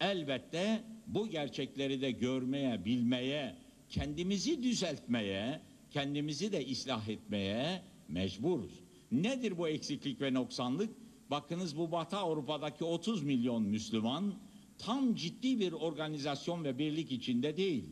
[0.00, 3.56] Elbette bu gerçekleri de görmeye, bilmeye,
[3.88, 5.60] kendimizi düzeltmeye,
[5.90, 8.80] kendimizi de ıslah etmeye mecburuz.
[9.12, 10.90] Nedir bu eksiklik ve noksanlık?
[11.32, 14.34] Bakınız bu Batı Avrupa'daki 30 milyon Müslüman
[14.78, 17.84] tam ciddi bir organizasyon ve birlik içinde değil.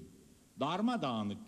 [0.61, 1.39] Darmadağınık.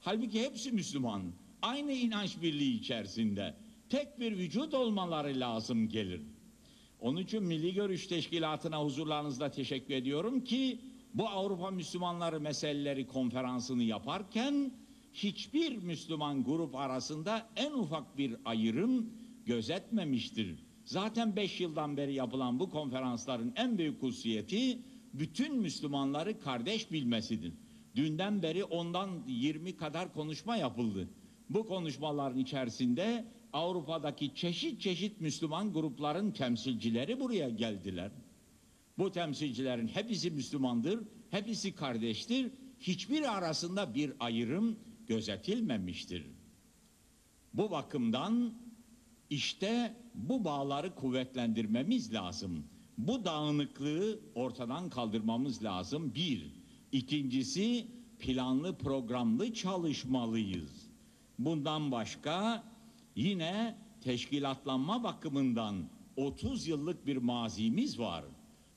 [0.00, 1.22] Halbuki hepsi Müslüman.
[1.62, 3.54] Aynı inanç birliği içerisinde.
[3.88, 6.22] Tek bir vücut olmaları lazım gelir.
[7.00, 10.80] Onun için Milli Görüş Teşkilatı'na huzurlarınızda teşekkür ediyorum ki
[11.14, 14.72] bu Avrupa Müslümanları meseleleri konferansını yaparken
[15.14, 19.12] hiçbir Müslüman grup arasında en ufak bir ayrım
[19.46, 20.67] gözetmemiştir.
[20.88, 24.78] Zaten beş yıldan beri yapılan bu konferansların en büyük hususiyeti
[25.14, 27.52] bütün Müslümanları kardeş bilmesidir.
[27.96, 31.08] Dünden beri ondan 20 kadar konuşma yapıldı.
[31.50, 38.10] Bu konuşmaların içerisinde Avrupa'daki çeşit çeşit Müslüman grupların temsilcileri buraya geldiler.
[38.98, 42.50] Bu temsilcilerin hepsi Müslümandır, hepsi kardeştir.
[42.80, 46.26] Hiçbir arasında bir ayrım gözetilmemiştir.
[47.54, 48.54] Bu bakımdan
[49.30, 52.64] işte bu bağları kuvvetlendirmemiz lazım.
[52.98, 56.14] Bu dağınıklığı ortadan kaldırmamız lazım.
[56.14, 56.52] Bir.
[56.92, 57.86] İkincisi
[58.18, 60.88] planlı programlı çalışmalıyız.
[61.38, 62.64] Bundan başka
[63.16, 68.24] yine teşkilatlanma bakımından 30 yıllık bir mazimiz var.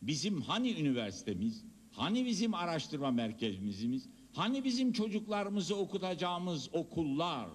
[0.02, 7.50] Bizim hani üniversitemiz, hani bizim araştırma merkezimiz, hani bizim çocuklarımızı okutacağımız okullar.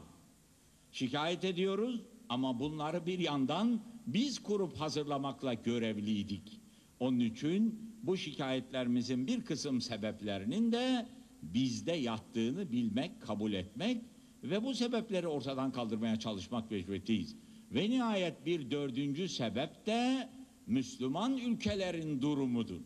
[0.93, 6.61] Şikayet ediyoruz ama bunları bir yandan biz kurup hazırlamakla görevliydik.
[7.01, 11.07] Onun için bu şikayetlerimizin bir kısım sebeplerinin de
[11.43, 14.03] bizde yattığını bilmek, kabul etmek
[14.43, 17.37] ve bu sebepleri ortadan kaldırmaya çalışmak mecburiyetindeyiz.
[17.71, 20.29] Ve nihayet bir dördüncü sebep de
[20.67, 22.81] Müslüman ülkelerin durumudur.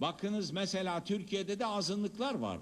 [0.00, 2.58] Bakınız mesela Türkiye'de de azınlıklar var.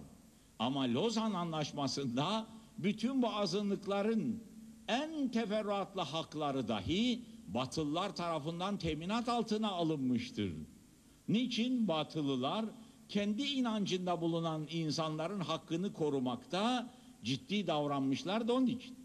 [0.59, 2.47] Ama Lozan Anlaşması'nda
[2.79, 4.43] bütün bu azınlıkların
[4.89, 10.53] en teferruatlı hakları dahi Batılılar tarafından teminat altına alınmıştır.
[11.29, 12.65] Niçin Batılılar
[13.09, 18.97] kendi inancında bulunan insanların hakkını korumakta ciddi davranmışlar da onun için.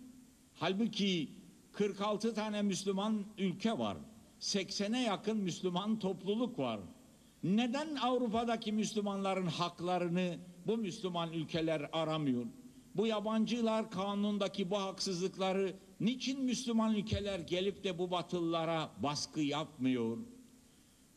[0.60, 1.30] Halbuki
[1.72, 3.98] 46 tane Müslüman ülke var.
[4.40, 6.80] 80'e yakın Müslüman topluluk var.
[7.44, 12.46] Neden Avrupa'daki Müslümanların haklarını bu Müslüman ülkeler aramıyor?
[12.96, 20.18] Bu yabancılar kanundaki bu haksızlıkları niçin Müslüman ülkeler gelip de bu batılılara baskı yapmıyor?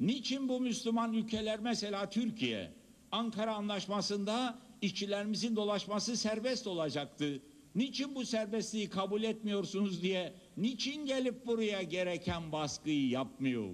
[0.01, 2.72] Niçin bu Müslüman ülkeler mesela Türkiye
[3.12, 7.43] Ankara Anlaşması'nda işçilerimizin dolaşması serbest olacaktı.
[7.75, 13.70] Niçin bu serbestliği kabul etmiyorsunuz diye niçin gelip buraya gereken baskıyı yapmıyor?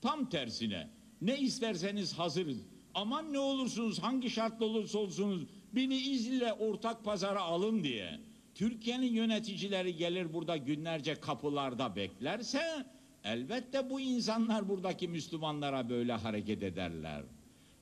[0.00, 0.90] Tam tersine
[1.22, 2.58] ne isterseniz hazırız.
[2.94, 8.20] Aman ne olursunuz hangi şartla olursa olsunuz beni izle ortak pazara alın diye.
[8.54, 12.86] Türkiye'nin yöneticileri gelir burada günlerce kapılarda beklerse
[13.24, 17.22] elbette bu insanlar buradaki Müslümanlara böyle hareket ederler.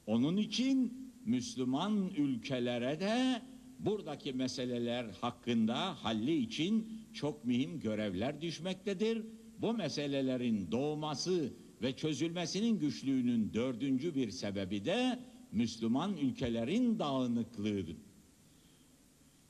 [0.07, 3.43] Onun için Müslüman ülkelere de
[3.79, 9.23] buradaki meseleler hakkında halli için çok mühim görevler düşmektedir.
[9.59, 15.19] Bu meselelerin doğması ve çözülmesinin güçlüğünün dördüncü bir sebebi de
[15.53, 17.97] Müslüman ülkelerin dağınıklığıdır.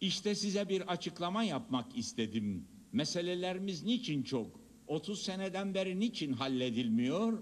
[0.01, 2.65] İşte size bir açıklama yapmak istedim.
[2.93, 4.61] Meselelerimiz niçin çok?
[4.87, 7.39] 30 seneden beri niçin halledilmiyor?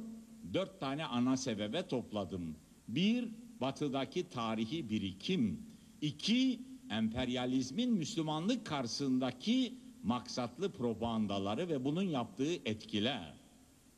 [0.54, 2.56] Dört tane ana sebebe topladım.
[2.88, 3.28] Bir,
[3.60, 5.60] batıdaki tarihi birikim.
[6.00, 13.34] İki, emperyalizmin Müslümanlık karşısındaki maksatlı propagandaları ve bunun yaptığı etkiler.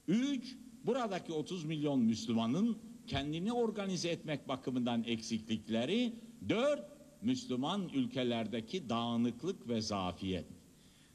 [0.08, 2.78] Üç, buradaki 30 milyon Müslümanın
[3.08, 6.12] kendini organize etmek bakımından eksiklikleri.
[6.48, 6.84] Dört,
[7.22, 10.46] Müslüman ülkelerdeki dağınıklık ve zafiyet.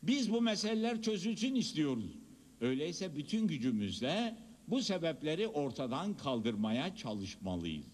[0.04, 2.20] Biz bu meseleler çözülsün istiyoruz.
[2.62, 4.38] Öyleyse bütün gücümüzle
[4.68, 7.86] bu sebepleri ortadan kaldırmaya çalışmalıyız.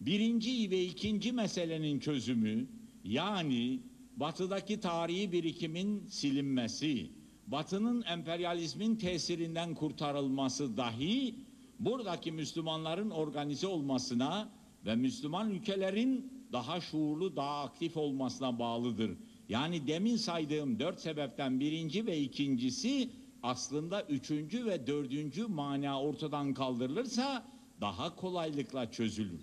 [0.00, 2.68] Birinci ve ikinci meselenin çözümü
[3.04, 3.80] yani
[4.16, 7.10] batıdaki tarihi birikimin silinmesi,
[7.46, 11.34] batının emperyalizmin tesirinden kurtarılması dahi
[11.78, 14.48] buradaki Müslümanların organize olmasına
[14.86, 19.16] ve Müslüman ülkelerin daha şuurlu, daha aktif olmasına bağlıdır.
[19.48, 23.10] Yani demin saydığım dört sebepten birinci ve ikincisi
[23.42, 27.44] aslında üçüncü ve dördüncü mana ortadan kaldırılırsa
[27.80, 29.40] daha kolaylıkla çözülür.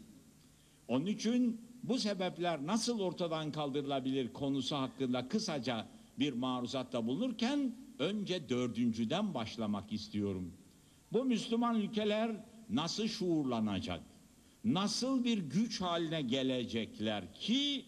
[0.87, 5.87] Onun için bu sebepler nasıl ortadan kaldırılabilir konusu hakkında kısaca
[6.19, 10.53] bir maruzatta bulunurken önce dördüncüden başlamak istiyorum.
[11.13, 12.31] Bu Müslüman ülkeler
[12.69, 14.01] nasıl şuurlanacak?
[14.63, 17.85] Nasıl bir güç haline gelecekler ki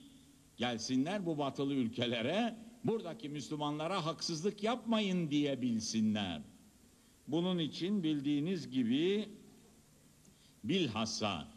[0.58, 6.42] gelsinler bu batılı ülkelere buradaki Müslümanlara haksızlık yapmayın diyebilsinler.
[7.28, 9.30] Bunun için bildiğiniz gibi
[10.64, 11.48] bilhassa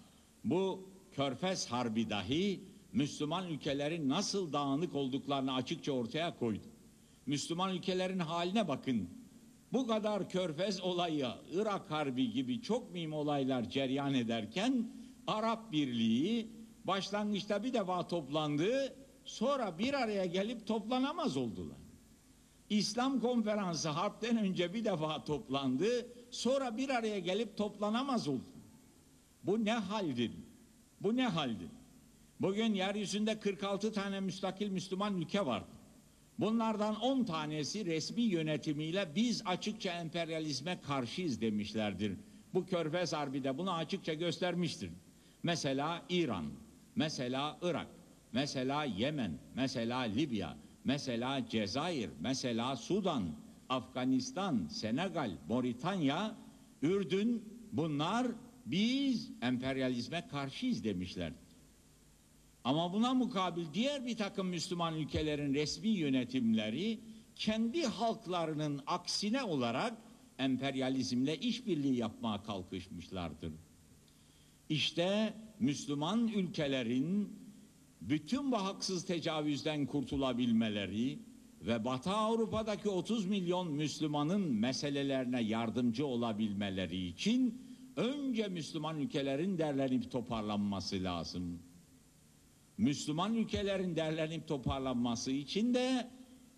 [0.45, 2.61] bu Körfez Harbi dahi
[2.93, 6.67] Müslüman ülkelerin nasıl dağınık olduklarını açıkça ortaya koydu.
[7.27, 9.20] Müslüman ülkelerin haline bakın.
[9.73, 14.93] Bu kadar Körfez olayı, Irak Harbi gibi çok mühim olaylar ceryan ederken
[15.27, 16.51] Arap Birliği
[16.85, 18.95] başlangıçta bir defa toplandı,
[19.25, 21.77] sonra bir araya gelip toplanamaz oldular.
[22.71, 28.45] İslam konferansı harpten önce bir defa toplandı, sonra bir araya gelip toplanamaz oldu.
[29.43, 30.33] Bu ne haldir?
[31.01, 31.69] Bu ne haldir?
[32.41, 35.65] Bugün yeryüzünde 46 tane müstakil Müslüman ülke var.
[36.41, 42.17] Bunlardan 10 tanesi resmi yönetimiyle biz açıkça emperyalizme karşıyız demişlerdir.
[42.55, 44.91] Bu Körfez Harbi de bunu açıkça göstermiştir.
[45.43, 46.45] Mesela İran,
[46.97, 47.87] mesela Irak,
[48.33, 53.25] mesela Yemen, mesela Libya, mesela Cezayir, mesela Sudan,
[53.69, 56.35] Afganistan, Senegal, Moritanya,
[56.83, 58.27] Ürdün bunlar
[58.67, 61.33] biz emperyalizme karşıyız demişler.
[62.65, 67.01] Ama buna mukabil diğer bir takım Müslüman ülkelerin resmi yönetimleri
[67.37, 69.93] kendi halklarının aksine olarak
[70.39, 73.53] emperyalizmle işbirliği yapmaya kalkışmışlardır.
[74.69, 77.39] İşte Müslüman ülkelerin
[78.01, 81.19] bütün bu haksız tecavüzden kurtulabilmeleri
[81.63, 87.63] ve Batı Avrupa'daki 30 milyon Müslümanın meselelerine yardımcı olabilmeleri için
[87.97, 91.59] önce Müslüman ülkelerin derlenip toparlanması lazım.
[92.81, 96.11] Müslüman ülkelerin derlenip toparlanması için de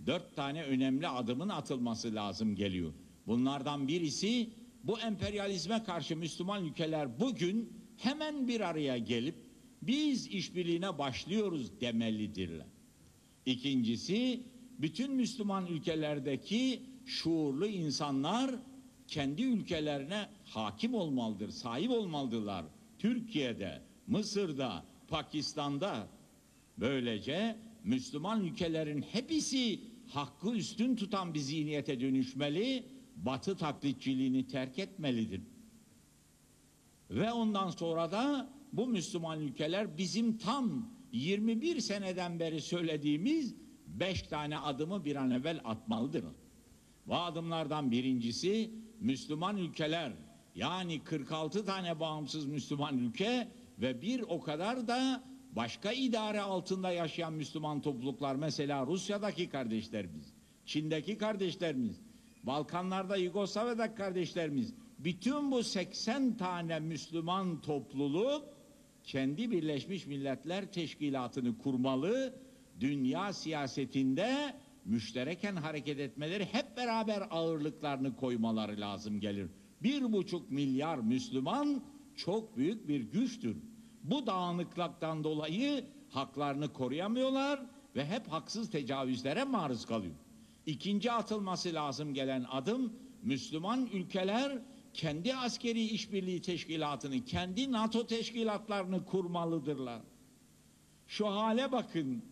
[0.06, 2.92] dört tane önemli adımın atılması lazım geliyor.
[3.26, 4.50] Bunlardan birisi
[4.84, 9.34] bu emperyalizme karşı Müslüman ülkeler bugün hemen bir araya gelip
[9.82, 12.66] biz işbirliğine başlıyoruz demelidirler.
[13.46, 14.42] İkincisi
[14.78, 18.54] bütün Müslüman ülkelerdeki şuurlu insanlar
[19.08, 22.64] kendi ülkelerine hakim olmalıdır, sahip olmalıdırlar.
[22.98, 26.08] Türkiye'de, Mısır'da, Pakistan'da
[26.78, 32.84] böylece Müslüman ülkelerin hepsi hakkı üstün tutan bir zihniyete dönüşmeli,
[33.16, 35.40] batı taklitçiliğini terk etmelidir.
[37.10, 43.54] Ve ondan sonra da bu Müslüman ülkeler bizim tam 21 seneden beri söylediğimiz
[43.86, 46.24] beş tane adımı bir an evvel atmalıdır.
[47.06, 50.12] Bu adımlardan birincisi Müslüman ülkeler
[50.54, 53.48] yani 46 tane bağımsız Müslüman ülke
[53.78, 60.34] ve bir o kadar da başka idare altında yaşayan Müslüman topluluklar mesela Rusya'daki kardeşlerimiz,
[60.66, 62.00] Çin'deki kardeşlerimiz,
[62.42, 68.44] Balkanlarda Yugoslavya'daki kardeşlerimiz bütün bu 80 tane Müslüman topluluk
[69.04, 72.34] kendi Birleşmiş Milletler Teşkilatı'nı kurmalı,
[72.80, 74.54] dünya siyasetinde
[74.84, 79.50] müştereken hareket etmeleri hep beraber ağırlıklarını koymaları lazım gelir.
[79.82, 81.82] Bir buçuk milyar Müslüman
[82.16, 83.56] çok büyük bir güçtür.
[84.02, 87.60] Bu dağınıklıktan dolayı haklarını koruyamıyorlar
[87.96, 90.14] ve hep haksız tecavüzlere maruz kalıyor.
[90.66, 92.92] İkinci atılması lazım gelen adım
[93.22, 94.58] Müslüman ülkeler
[94.94, 100.00] kendi askeri işbirliği teşkilatını, kendi NATO teşkilatlarını kurmalıdırlar.
[101.06, 102.22] Şu hale bakın.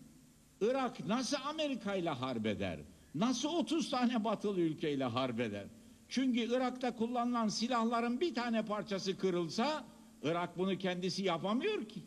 [0.60, 2.80] Irak nasıl Amerika ile harbeder?
[3.14, 5.66] Nasıl 30 tane batılı ülkeyle harbeder?
[6.10, 9.84] Çünkü Irak'ta kullanılan silahların bir tane parçası kırılsa
[10.22, 12.00] Irak bunu kendisi yapamıyor ki.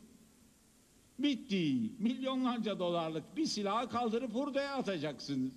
[1.20, 1.92] Bitti.
[2.00, 5.52] Milyonlarca dolarlık bir silahı kaldırıp hurdaya atacaksınız.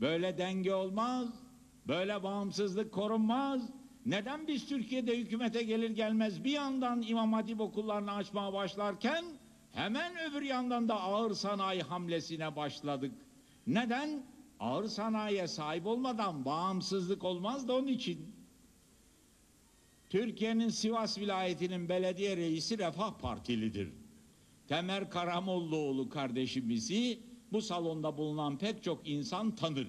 [0.00, 1.28] Böyle denge olmaz.
[1.86, 3.62] Böyle bağımsızlık korunmaz.
[4.06, 9.24] Neden biz Türkiye'de hükümete gelir gelmez bir yandan İmam Hatip okullarını açmaya başlarken
[9.72, 13.12] hemen öbür yandan da ağır sanayi hamlesine başladık.
[13.66, 14.22] Neden?
[14.60, 18.34] Ağır sanayiye sahip olmadan bağımsızlık olmaz da onun için.
[20.10, 23.88] Türkiye'nin Sivas vilayetinin belediye reisi Refah Partilidir.
[24.68, 27.18] Temer Karamollaoğlu kardeşimizi
[27.52, 29.88] bu salonda bulunan pek çok insan tanır.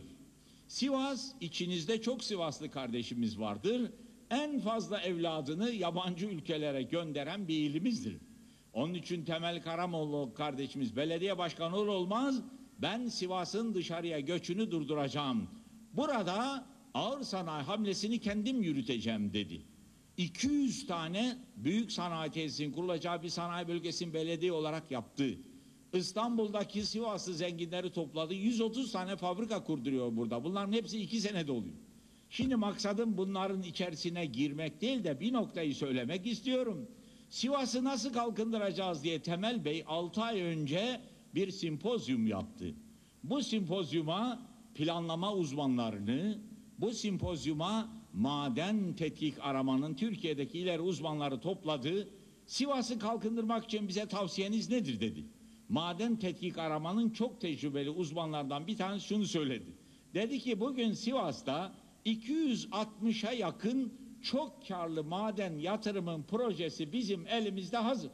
[0.68, 3.92] Sivas, içinizde çok Sivaslı kardeşimiz vardır.
[4.30, 8.18] En fazla evladını yabancı ülkelere gönderen bir ilimizdir.
[8.74, 12.42] Onun için Temel Karamollaoğlu kardeşimiz belediye başkanı olur olmaz
[12.82, 15.50] ben Sivas'ın dışarıya göçünü durduracağım.
[15.94, 19.62] Burada ağır sanayi hamlesini kendim yürüteceğim dedi.
[20.18, 25.38] 200 tane büyük sanayi tesisinin kurulacağı bir sanayi bölgesinin belediye olarak yaptı.
[25.94, 28.34] İstanbul'daki Sivaslı zenginleri topladı.
[28.34, 30.44] 130 tane fabrika kurduruyor burada.
[30.44, 31.76] Bunların hepsi iki senede oluyor.
[32.30, 36.90] Şimdi maksadım bunların içerisine girmek değil de bir noktayı söylemek istiyorum.
[37.30, 41.02] Sivas'ı nasıl kalkındıracağız diye Temel Bey 6 ay önce
[41.36, 42.74] bir simpozyum yaptı.
[43.24, 46.38] Bu simpozyuma planlama uzmanlarını,
[46.80, 52.10] bu simpozyuma maden tetkik aramanın Türkiye'deki ileri uzmanları topladı.
[52.46, 55.26] Sivas'ı kalkındırmak için bize tavsiyeniz nedir dedi.
[55.70, 59.66] Maden tetkik aramanın çok tecrübeli uzmanlardan bir tanesi şunu söyledi.
[60.14, 61.74] Dedi ki bugün Sivas'ta
[62.06, 68.12] 260'a yakın çok karlı maden yatırımın projesi bizim elimizde hazır.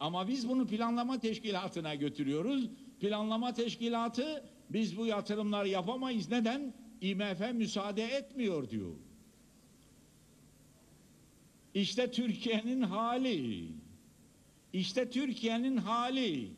[0.00, 2.68] Ama biz bunu planlama teşkilatına götürüyoruz.
[3.00, 6.30] Planlama teşkilatı biz bu yatırımları yapamayız.
[6.30, 6.74] Neden?
[7.00, 8.92] IMF müsaade etmiyor diyor.
[11.74, 13.68] İşte Türkiye'nin hali.
[14.72, 16.50] İşte Türkiye'nin hali.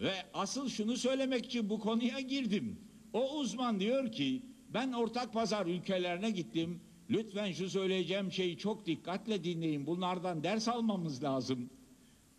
[0.00, 2.80] Ve asıl şunu söylemek için bu konuya girdim.
[3.12, 4.42] O uzman diyor ki
[4.74, 6.80] ben ortak pazar ülkelerine gittim.
[7.10, 9.86] Lütfen şu söyleyeceğim şeyi çok dikkatle dinleyin.
[9.86, 11.70] Bunlardan ders almamız lazım.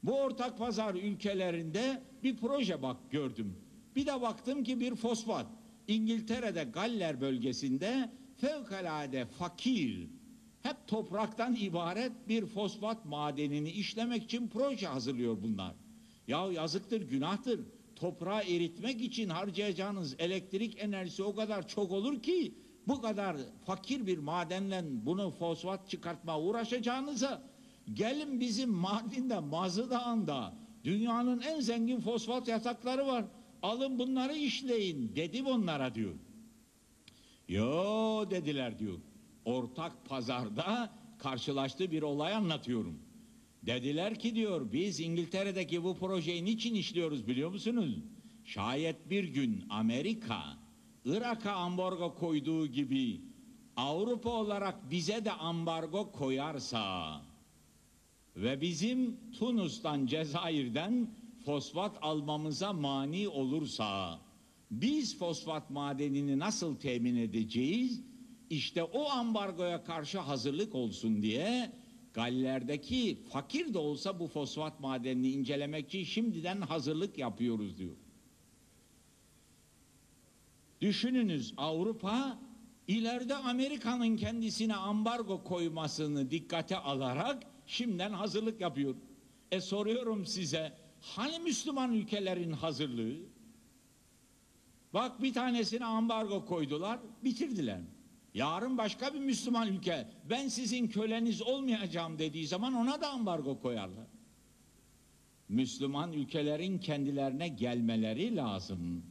[0.04, 3.58] Bu ortak pazar ülkelerinde bir proje bak gördüm.
[3.96, 5.48] Bir de baktım ki bir fosfat.
[5.88, 10.10] İngiltere'de Galler bölgesinde fevkalade fakir,
[10.62, 15.76] hep topraktan ibaret bir fosfat madenini işlemek için proje hazırlıyor bunlar.
[16.28, 17.60] Ya yazıktır, günahtır.
[17.96, 22.54] Toprağı eritmek için harcayacağınız elektrik enerjisi o kadar çok olur ki
[22.88, 27.44] bu kadar fakir bir madenle bunu fosfat çıkartma uğraşacağınıza
[27.94, 33.26] gelin bizim Mardin'de Mazı Dağı'nda dünyanın en zengin fosfat yatakları var.
[33.62, 36.16] Alın bunları işleyin dedim onlara diyor.
[37.48, 39.00] Yo dediler diyor.
[39.46, 43.00] Ortak pazarda karşılaştığı bir olay anlatıyorum.
[43.64, 47.96] Dediler ki diyor biz İngiltere'deki bu projeyi niçin işliyoruz biliyor musunuz?
[48.46, 50.44] Şayet bir gün Amerika
[51.06, 53.22] Irak'a ambargo koyduğu gibi
[53.76, 57.22] Avrupa olarak bize de ambargo koyarsa
[58.42, 61.10] ve bizim Tunus'tan Cezayir'den
[61.46, 64.20] fosfat almamıza mani olursa
[64.72, 68.04] biz fosfat madenini nasıl temin edeceğiz?
[68.50, 71.72] İşte o ambargoya karşı hazırlık olsun diye
[72.14, 77.96] Galler'deki fakir de olsa bu fosfat madenini incelemek için şimdiden hazırlık yapıyoruz diyor.
[80.82, 82.40] Düşününüz Avrupa
[82.88, 88.96] ileride Amerika'nın kendisine ambargo koymasını dikkate alarak şimdiden hazırlık yapıyor.
[89.52, 93.16] E soruyorum size hani Müslüman ülkelerin hazırlığı?
[94.94, 97.82] Bak bir tanesine ambargo koydular, bitirdiler.
[98.34, 104.08] Yarın başka bir Müslüman ülke ben sizin köleniz olmayacağım dediği zaman ona da ambargo koyarlar.
[105.50, 109.04] Müslüman ülkelerin kendilerine gelmeleri lazım.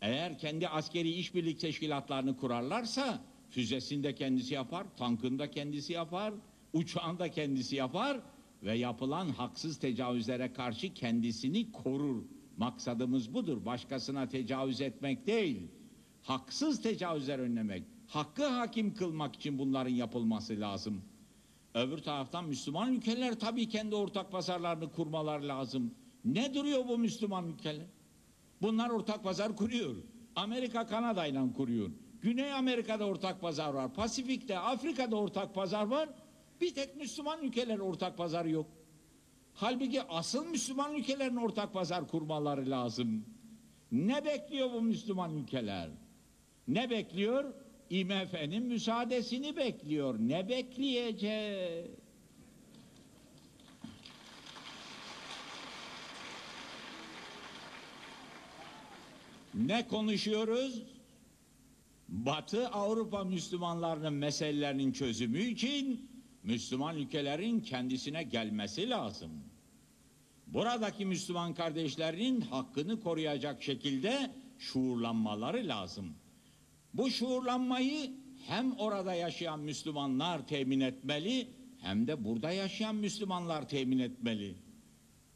[0.00, 6.34] Eğer kendi askeri işbirlik teşkilatlarını kurarlarsa füzesinde kendisi yapar, tankında kendisi yapar,
[6.74, 8.20] uçağında kendisi yapar
[8.62, 12.22] ve yapılan haksız tecavüzlere karşı kendisini korur.
[12.56, 13.64] Maksadımız budur.
[13.64, 15.62] Başkasına tecavüz etmek değil.
[16.22, 17.82] Haksız tecavüzler önlemek.
[18.06, 21.02] Hakkı hakim kılmak için bunların yapılması lazım.
[21.74, 25.94] Öbür taraftan Müslüman ülkeler tabii kendi ortak pazarlarını kurmalar lazım.
[26.24, 27.86] Ne duruyor bu Müslüman ülkeler?
[28.62, 29.94] Bunlar ortak pazar kuruyor.
[30.36, 31.90] Amerika Kanada ile kuruyor.
[32.22, 33.94] Güney Amerika'da ortak pazar var.
[33.94, 36.08] Pasifik'te, Afrika'da ortak pazar var.
[36.60, 38.66] Bir tek Müslüman ülkeler ortak pazar yok.
[39.54, 43.24] Halbuki asıl Müslüman ülkelerin ortak pazar kurmaları lazım.
[43.92, 45.90] Ne bekliyor bu Müslüman ülkeler?
[46.68, 47.54] Ne bekliyor?
[47.90, 50.18] IMF'nin müsaadesini bekliyor.
[50.18, 51.90] Ne bekleyecek?
[59.54, 60.82] Ne konuşuyoruz?
[62.08, 66.13] Batı Avrupa Müslümanlarının meselelerinin çözümü için
[66.44, 69.30] Müslüman ülkelerin kendisine gelmesi lazım.
[70.46, 76.14] Buradaki Müslüman kardeşlerinin hakkını koruyacak şekilde şuurlanmaları lazım.
[76.94, 78.10] Bu şuurlanmayı
[78.46, 81.48] hem orada yaşayan Müslümanlar temin etmeli
[81.80, 84.54] hem de burada yaşayan Müslümanlar temin etmeli.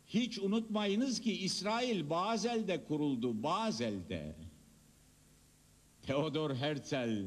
[0.07, 4.37] Hiç unutmayınız ki İsrail Bazel'de kuruldu, Bazel'de.
[6.03, 7.25] Theodor Herzl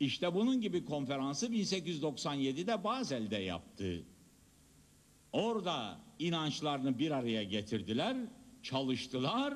[0.00, 4.04] işte bunun gibi konferansı 1897'de Bazel'de yaptı.
[5.32, 8.16] Orada inançlarını bir araya getirdiler,
[8.62, 9.54] çalıştılar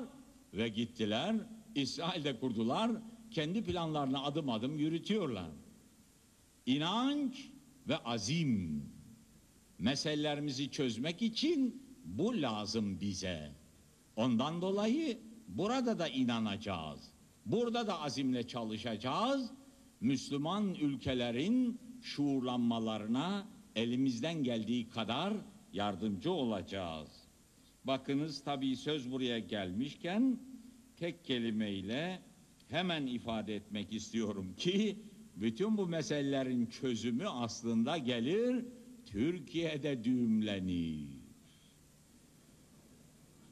[0.55, 1.37] ve gittiler.
[1.75, 2.91] İsrail'de kurdular,
[3.31, 5.51] kendi planlarını adım adım yürütüyorlar.
[6.67, 7.51] İnanç
[7.89, 8.85] ve azim
[9.79, 13.53] meselelerimizi çözmek için bu lazım bize.
[14.17, 15.19] Ondan dolayı
[15.49, 17.01] burada da inanacağız.
[17.47, 19.51] Burada da azimle çalışacağız.
[20.03, 25.35] Müslüman ülkelerin şuurlanmalarına elimizden geldiği kadar
[25.73, 27.09] yardımcı olacağız.
[27.85, 30.41] Bakınız tabii söz buraya gelmişken
[30.97, 32.23] tek kelimeyle
[32.69, 34.99] hemen ifade etmek istiyorum ki
[35.37, 38.65] bütün bu meselelerin çözümü aslında gelir
[39.07, 41.09] Türkiye'de düğümlenir.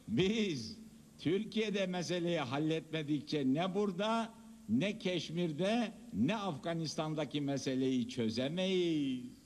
[0.08, 0.78] Biz
[1.18, 4.34] Türkiye'de meseleyi halletmedikçe ne burada
[4.68, 9.40] ne Keşmir'de ne Afganistan'daki meseleyi çözemeyiz.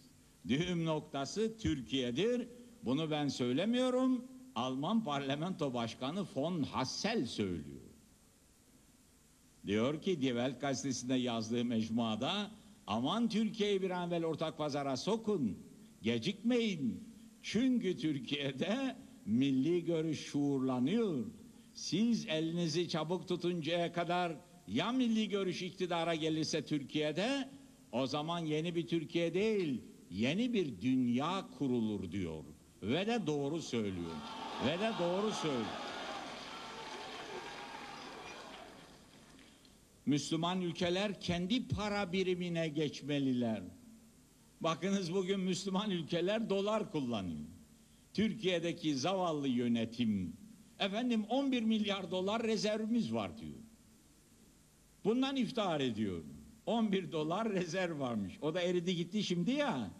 [0.48, 2.48] Düğüm noktası Türkiye'dir.
[2.82, 4.24] Bunu ben söylemiyorum.
[4.54, 7.80] Alman Parlamento Başkanı von Hassel söylüyor.
[9.66, 12.50] Diyor ki Die Welt gazetesinde yazdığı mecmuada
[12.86, 15.58] aman Türkiye'yi bir an evvel ortak pazara sokun.
[16.02, 17.14] Gecikmeyin.
[17.42, 18.96] Çünkü Türkiye'de
[19.26, 21.26] milli görüş şuurlanıyor.
[21.72, 24.36] Siz elinizi çabuk tutuncaya kadar
[24.68, 27.48] ya milli görüş iktidara gelirse Türkiye'de
[27.92, 32.44] o zaman yeni bir Türkiye değil yeni bir dünya kurulur diyor.
[32.82, 34.16] Ve de doğru söylüyor.
[34.66, 35.64] Ve de doğru söylüyor.
[40.06, 43.62] Müslüman ülkeler kendi para birimine geçmeliler.
[44.60, 47.46] Bakınız bugün Müslüman ülkeler dolar kullanıyor.
[48.14, 50.36] Türkiye'deki zavallı yönetim
[50.78, 53.63] efendim 11 milyar dolar rezervimiz var diyor.
[55.04, 56.22] Bundan iftihar ediyor.
[56.66, 58.38] 11 dolar rezerv varmış.
[58.40, 59.90] O da eridi gitti şimdi ya.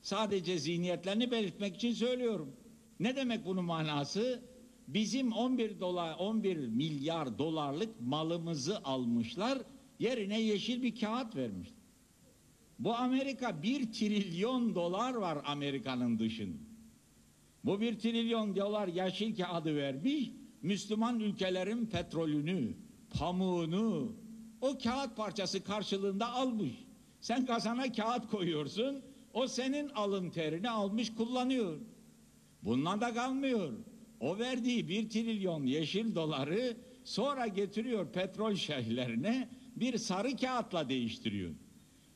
[0.00, 2.52] Sadece zihniyetlerini belirtmek için söylüyorum.
[3.00, 4.42] Ne demek bunun manası?
[4.88, 9.58] Bizim 11 dolar 11 milyar dolarlık malımızı almışlar.
[9.98, 11.68] Yerine yeşil bir kağıt vermiş.
[12.78, 16.58] Bu Amerika 1 trilyon dolar var Amerika'nın dışında.
[17.64, 20.30] Bu 1 trilyon dolar yeşil kağıdı vermiş.
[20.62, 22.74] Müslüman ülkelerin petrolünü,
[23.18, 24.16] pamuğunu
[24.60, 26.72] o kağıt parçası karşılığında almış.
[27.20, 29.02] Sen kazana kağıt koyuyorsun.
[29.32, 31.78] O senin alın terini almış kullanıyor.
[32.62, 33.72] Bundan da kalmıyor.
[34.20, 41.54] O verdiği bir trilyon yeşil doları sonra getiriyor petrol şeyhlerine bir sarı kağıtla değiştiriyor.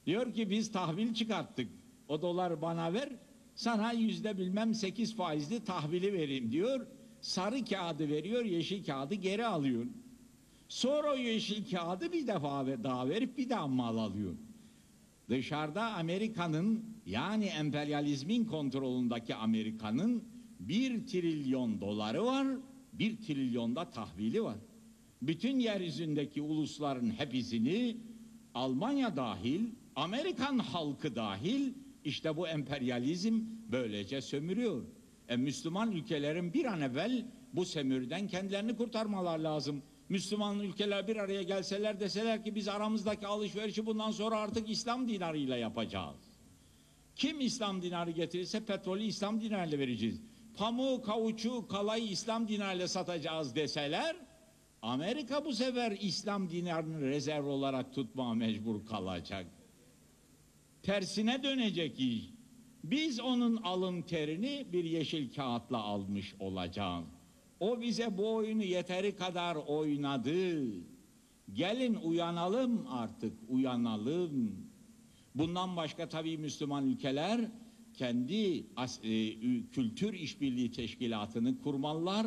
[0.07, 1.69] Diyor ki biz tahvil çıkarttık.
[2.09, 3.09] O dolar bana ver.
[3.55, 6.87] Sana yüzde bilmem sekiz faizli tahvili vereyim diyor.
[7.21, 9.87] Sarı kağıdı veriyor, yeşil kağıdı geri alıyor.
[10.73, 14.35] Sonra o yeşil kağıdı bir defa ve daha verip bir daha mal alıyor.
[15.29, 20.25] Dışarıda Amerika'nın yani emperyalizmin kontrolündeki Amerika'nın
[20.61, 22.47] bir trilyon doları var,
[22.93, 24.57] bir trilyonda tahvili var.
[25.23, 27.97] Bütün yeryüzündeki ulusların hepsini
[28.55, 29.61] Almanya dahil,
[29.97, 31.73] Amerikan halkı dahil
[32.05, 33.41] işte bu emperyalizm
[33.73, 34.85] böylece sömürüyor.
[35.29, 39.83] E, Müslüman ülkelerin bir an evvel bu sömürüden kendilerini kurtarmalar lazım.
[40.13, 45.57] Müslüman ülkeler bir araya gelseler deseler ki biz aramızdaki alışverişi bundan sonra artık İslam dinarıyla
[45.57, 46.17] yapacağız.
[47.17, 50.23] Kim İslam dinarı getirirse petrolü İslam dinarıyla vereceğiz.
[50.57, 54.17] Pamuğu, kavuçu, kalayı İslam dinarıyla satacağız deseler
[54.83, 59.47] Amerika bu sefer İslam dinarını rezerv olarak tutmaya mecbur kalacak.
[60.83, 62.31] Tersine dönecek iş.
[62.85, 67.22] Biz onun alın terini bir yeşil kağıtla almış olacağız.
[67.63, 70.65] O bize bu oyunu yeteri kadar oynadı.
[71.53, 74.57] Gelin uyanalım artık, uyanalım.
[75.35, 77.41] Bundan başka tabii Müslüman ülkeler
[77.95, 78.67] kendi
[79.03, 79.41] e,
[79.73, 82.27] kültür işbirliği teşkilatını kurmalılar.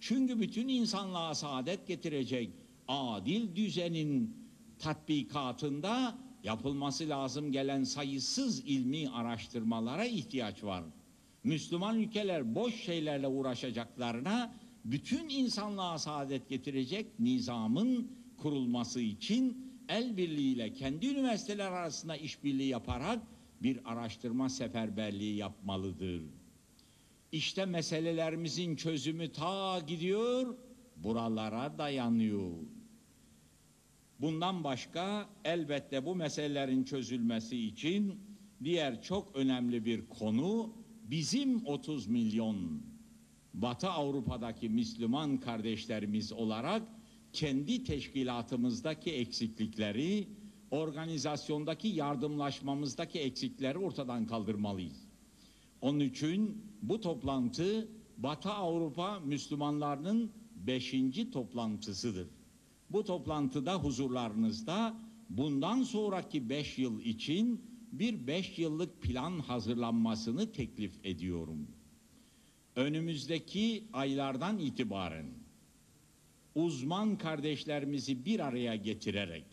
[0.00, 2.50] Çünkü bütün insanlığa saadet getirecek
[2.88, 4.36] adil düzenin
[4.78, 10.84] tatbikatında yapılması lazım gelen sayısız ilmi araştırmalara ihtiyaç var.
[11.44, 14.54] Müslüman ülkeler boş şeylerle uğraşacaklarına
[14.84, 23.22] bütün insanlığa saadet getirecek nizamın kurulması için el birliğiyle kendi üniversiteler arasında işbirliği yaparak
[23.62, 26.22] bir araştırma seferberliği yapmalıdır.
[27.32, 30.56] İşte meselelerimizin çözümü ta gidiyor,
[30.96, 32.50] buralara dayanıyor.
[34.20, 38.20] Bundan başka elbette bu meselelerin çözülmesi için
[38.64, 42.82] diğer çok önemli bir konu bizim 30 milyon
[43.54, 46.82] Batı Avrupa'daki Müslüman kardeşlerimiz olarak
[47.32, 50.28] kendi teşkilatımızdaki eksiklikleri,
[50.70, 55.08] organizasyondaki yardımlaşmamızdaki eksikleri ortadan kaldırmalıyız.
[55.80, 62.28] Onun için bu toplantı Batı Avrupa Müslümanlarının beşinci toplantısıdır.
[62.90, 64.94] Bu toplantıda huzurlarınızda
[65.30, 71.68] bundan sonraki beş yıl için bir beş yıllık plan hazırlanmasını teklif ediyorum.
[72.76, 75.26] Önümüzdeki aylardan itibaren
[76.54, 79.44] uzman kardeşlerimizi bir araya getirerek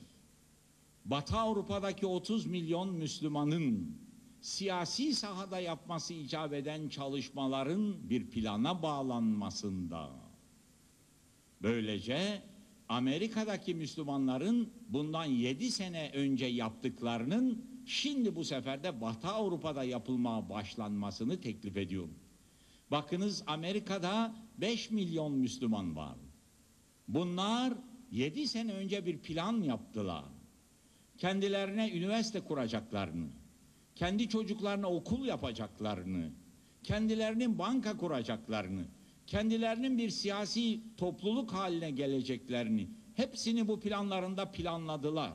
[1.05, 3.97] Batı Avrupa'daki 30 milyon Müslümanın
[4.41, 10.09] siyasi sahada yapması icap eden çalışmaların bir plana bağlanmasında
[11.61, 12.41] böylece
[12.89, 21.41] Amerika'daki Müslümanların bundan 7 sene önce yaptıklarının şimdi bu sefer de Batı Avrupa'da yapılmaya başlanmasını
[21.41, 22.20] teklif ediyorum.
[22.91, 26.17] Bakınız Amerika'da 5 milyon Müslüman var.
[27.07, 27.73] Bunlar
[28.11, 30.25] 7 sene önce bir plan yaptılar.
[31.17, 33.27] Kendilerine üniversite kuracaklarını,
[33.95, 36.31] kendi çocuklarına okul yapacaklarını,
[36.83, 38.85] kendilerinin banka kuracaklarını,
[39.27, 45.33] kendilerinin bir siyasi topluluk haline geleceklerini hepsini bu planlarında planladılar.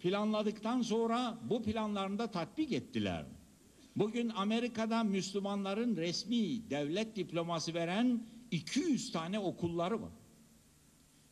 [0.00, 3.26] Planladıktan sonra bu planlarını da tatbik ettiler.
[3.96, 10.12] Bugün Amerika'da Müslümanların resmi devlet diploması veren 200 tane okulları var.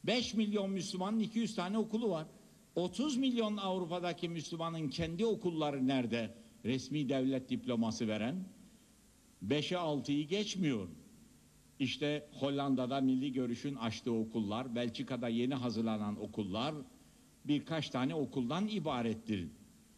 [0.04, 2.26] 5 milyon Müslümanın 200 tane okulu var.
[2.74, 6.34] 30 milyon Avrupa'daki Müslümanın kendi okulları nerede?
[6.64, 8.44] Resmi devlet diploması veren
[9.48, 10.88] 5'e 6'yı geçmiyor.
[11.78, 16.74] İşte Hollanda'da Milli Görüş'ün açtığı okullar, Belçika'da yeni hazırlanan okullar
[17.44, 19.48] birkaç tane okuldan ibarettir.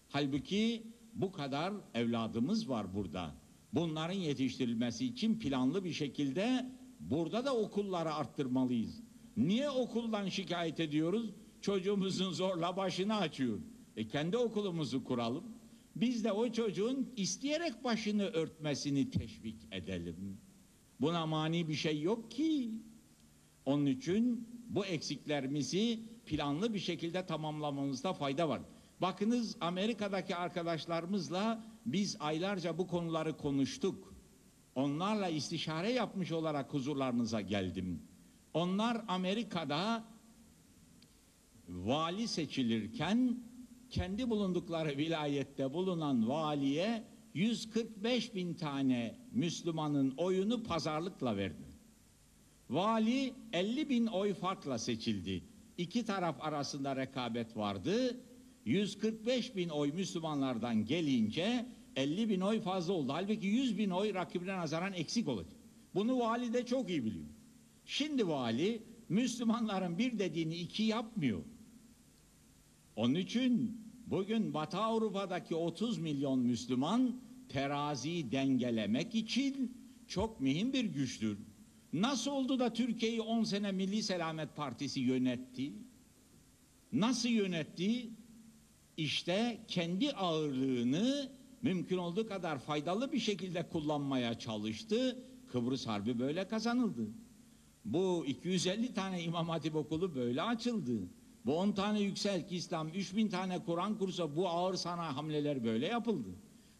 [0.08, 0.82] Halbuki
[1.14, 3.34] bu kadar evladımız var burada.
[3.72, 9.02] Bunların yetiştirilmesi için planlı bir şekilde burada da okulları arttırmalıyız.
[9.36, 11.30] Niye okuldan şikayet ediyoruz?
[11.60, 13.58] Çocuğumuzun zorla başını açıyor.
[13.96, 15.44] E kendi okulumuzu kuralım.
[15.96, 20.38] Biz de o çocuğun isteyerek başını örtmesini teşvik edelim.
[21.00, 22.70] Buna mani bir şey yok ki.
[23.66, 28.62] Onun için bu eksiklerimizi planlı bir şekilde tamamlamamızda fayda var.
[29.00, 34.14] Bakınız Amerika'daki arkadaşlarımızla biz aylarca bu konuları konuştuk.
[34.74, 38.02] Onlarla istişare yapmış olarak huzurlarınıza geldim.
[38.54, 40.04] Onlar Amerika'da
[41.68, 43.38] vali seçilirken
[43.90, 51.74] kendi bulundukları vilayette bulunan valiye 145 bin tane Müslümanın oyunu pazarlıkla verdi.
[52.70, 55.44] Vali 50 bin oy farkla seçildi.
[55.78, 58.20] İki taraf arasında rekabet vardı.
[58.64, 63.12] 145 bin oy Müslümanlardan gelince 50 bin oy fazla oldu.
[63.12, 65.60] Halbuki 100 bin oy rakibine nazaran eksik olacak.
[65.94, 67.26] Bunu vali de çok iyi biliyor.
[67.84, 71.42] Şimdi vali Müslümanların bir dediğini iki yapmıyor.
[72.96, 79.76] Onun için bugün Batı Avrupa'daki 30 milyon Müslüman teraziyi dengelemek için
[80.08, 81.38] çok mühim bir güçtür.
[81.92, 85.72] Nasıl oldu da Türkiye'yi 10 sene Milli Selamet Partisi yönetti?
[86.92, 88.10] Nasıl yönetti?
[88.96, 91.30] İşte kendi ağırlığını
[91.62, 95.24] mümkün olduğu kadar faydalı bir şekilde kullanmaya çalıştı.
[95.52, 97.08] Kıbrıs Harbi böyle kazanıldı.
[97.84, 101.08] Bu 250 tane İmam Hatip okulu böyle açıldı.
[101.46, 106.28] Bu 10 tane Yükselk İslam, 3000 tane Kur'an kursu bu ağır sanayi hamleler böyle yapıldı.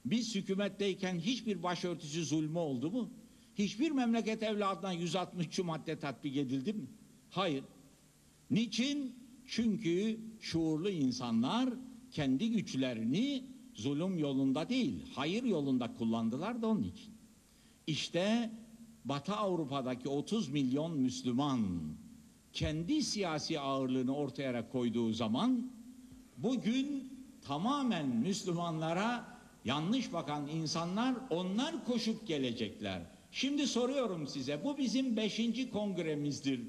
[0.05, 3.11] Biz hükümetteyken hiçbir başörtüsü zulmü oldu mu?
[3.55, 6.87] Hiçbir memleket evladına 163 madde tatbik edildi mi?
[7.31, 7.65] Hayır.
[8.51, 9.25] Niçin?
[9.47, 11.75] Çünkü şuurlu insanlar
[12.15, 13.45] kendi güçlerini
[13.75, 17.15] zulüm yolunda değil, hayır yolunda kullandılar da onun için.
[17.87, 18.51] İşte
[19.05, 21.61] Batı Avrupa'daki 30 milyon Müslüman
[22.53, 25.73] kendi siyasi ağırlığını ortaya koyduğu zaman
[26.37, 27.13] bugün
[27.43, 33.03] tamamen Müslümanlara yanlış bakan insanlar onlar koşup gelecekler.
[33.31, 36.61] Şimdi soruyorum size bu bizim beşinci kongremizdir.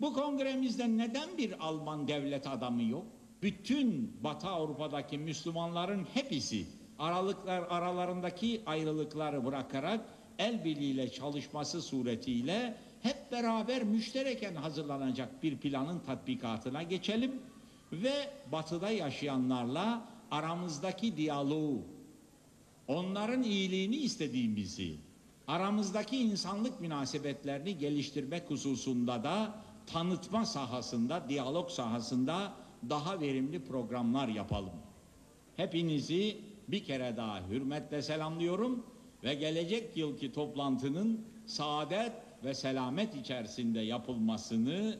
[0.00, 3.19] Bu kongremizde neden bir Alman devlet adamı yok?
[3.42, 6.66] Bütün Batı Avrupa'daki Müslümanların hepsi
[6.98, 10.00] aralıklar aralarındaki ayrılıkları bırakarak
[10.38, 17.42] el birliğiyle çalışması suretiyle hep beraber müştereken hazırlanacak bir planın tatbikatına geçelim
[17.92, 21.82] ve batıda yaşayanlarla aramızdaki diyaloğu,
[22.88, 24.96] onların iyiliğini istediğimizi,
[25.48, 29.54] aramızdaki insanlık münasebetlerini geliştirmek hususunda da
[29.86, 32.52] tanıtma sahasında, diyalog sahasında
[32.88, 34.72] daha verimli programlar yapalım.
[35.56, 36.36] Hepinizi
[36.68, 38.86] bir kere daha hürmetle selamlıyorum
[39.24, 42.12] ve gelecek yılki toplantının saadet
[42.44, 44.98] ve selamet içerisinde yapılmasını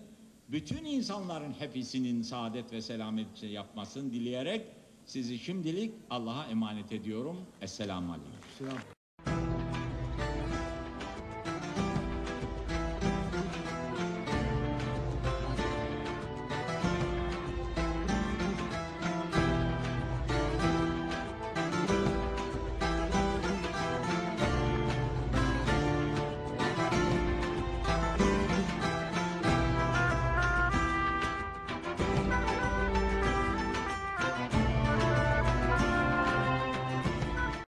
[0.48, 4.66] bütün insanların hepsinin saadet ve selamet içinde yapmasını dileyerek
[5.06, 7.36] sizi şimdilik Allah'a emanet ediyorum.
[7.62, 8.40] Esselamu Aleyküm.
[8.58, 8.99] Selam.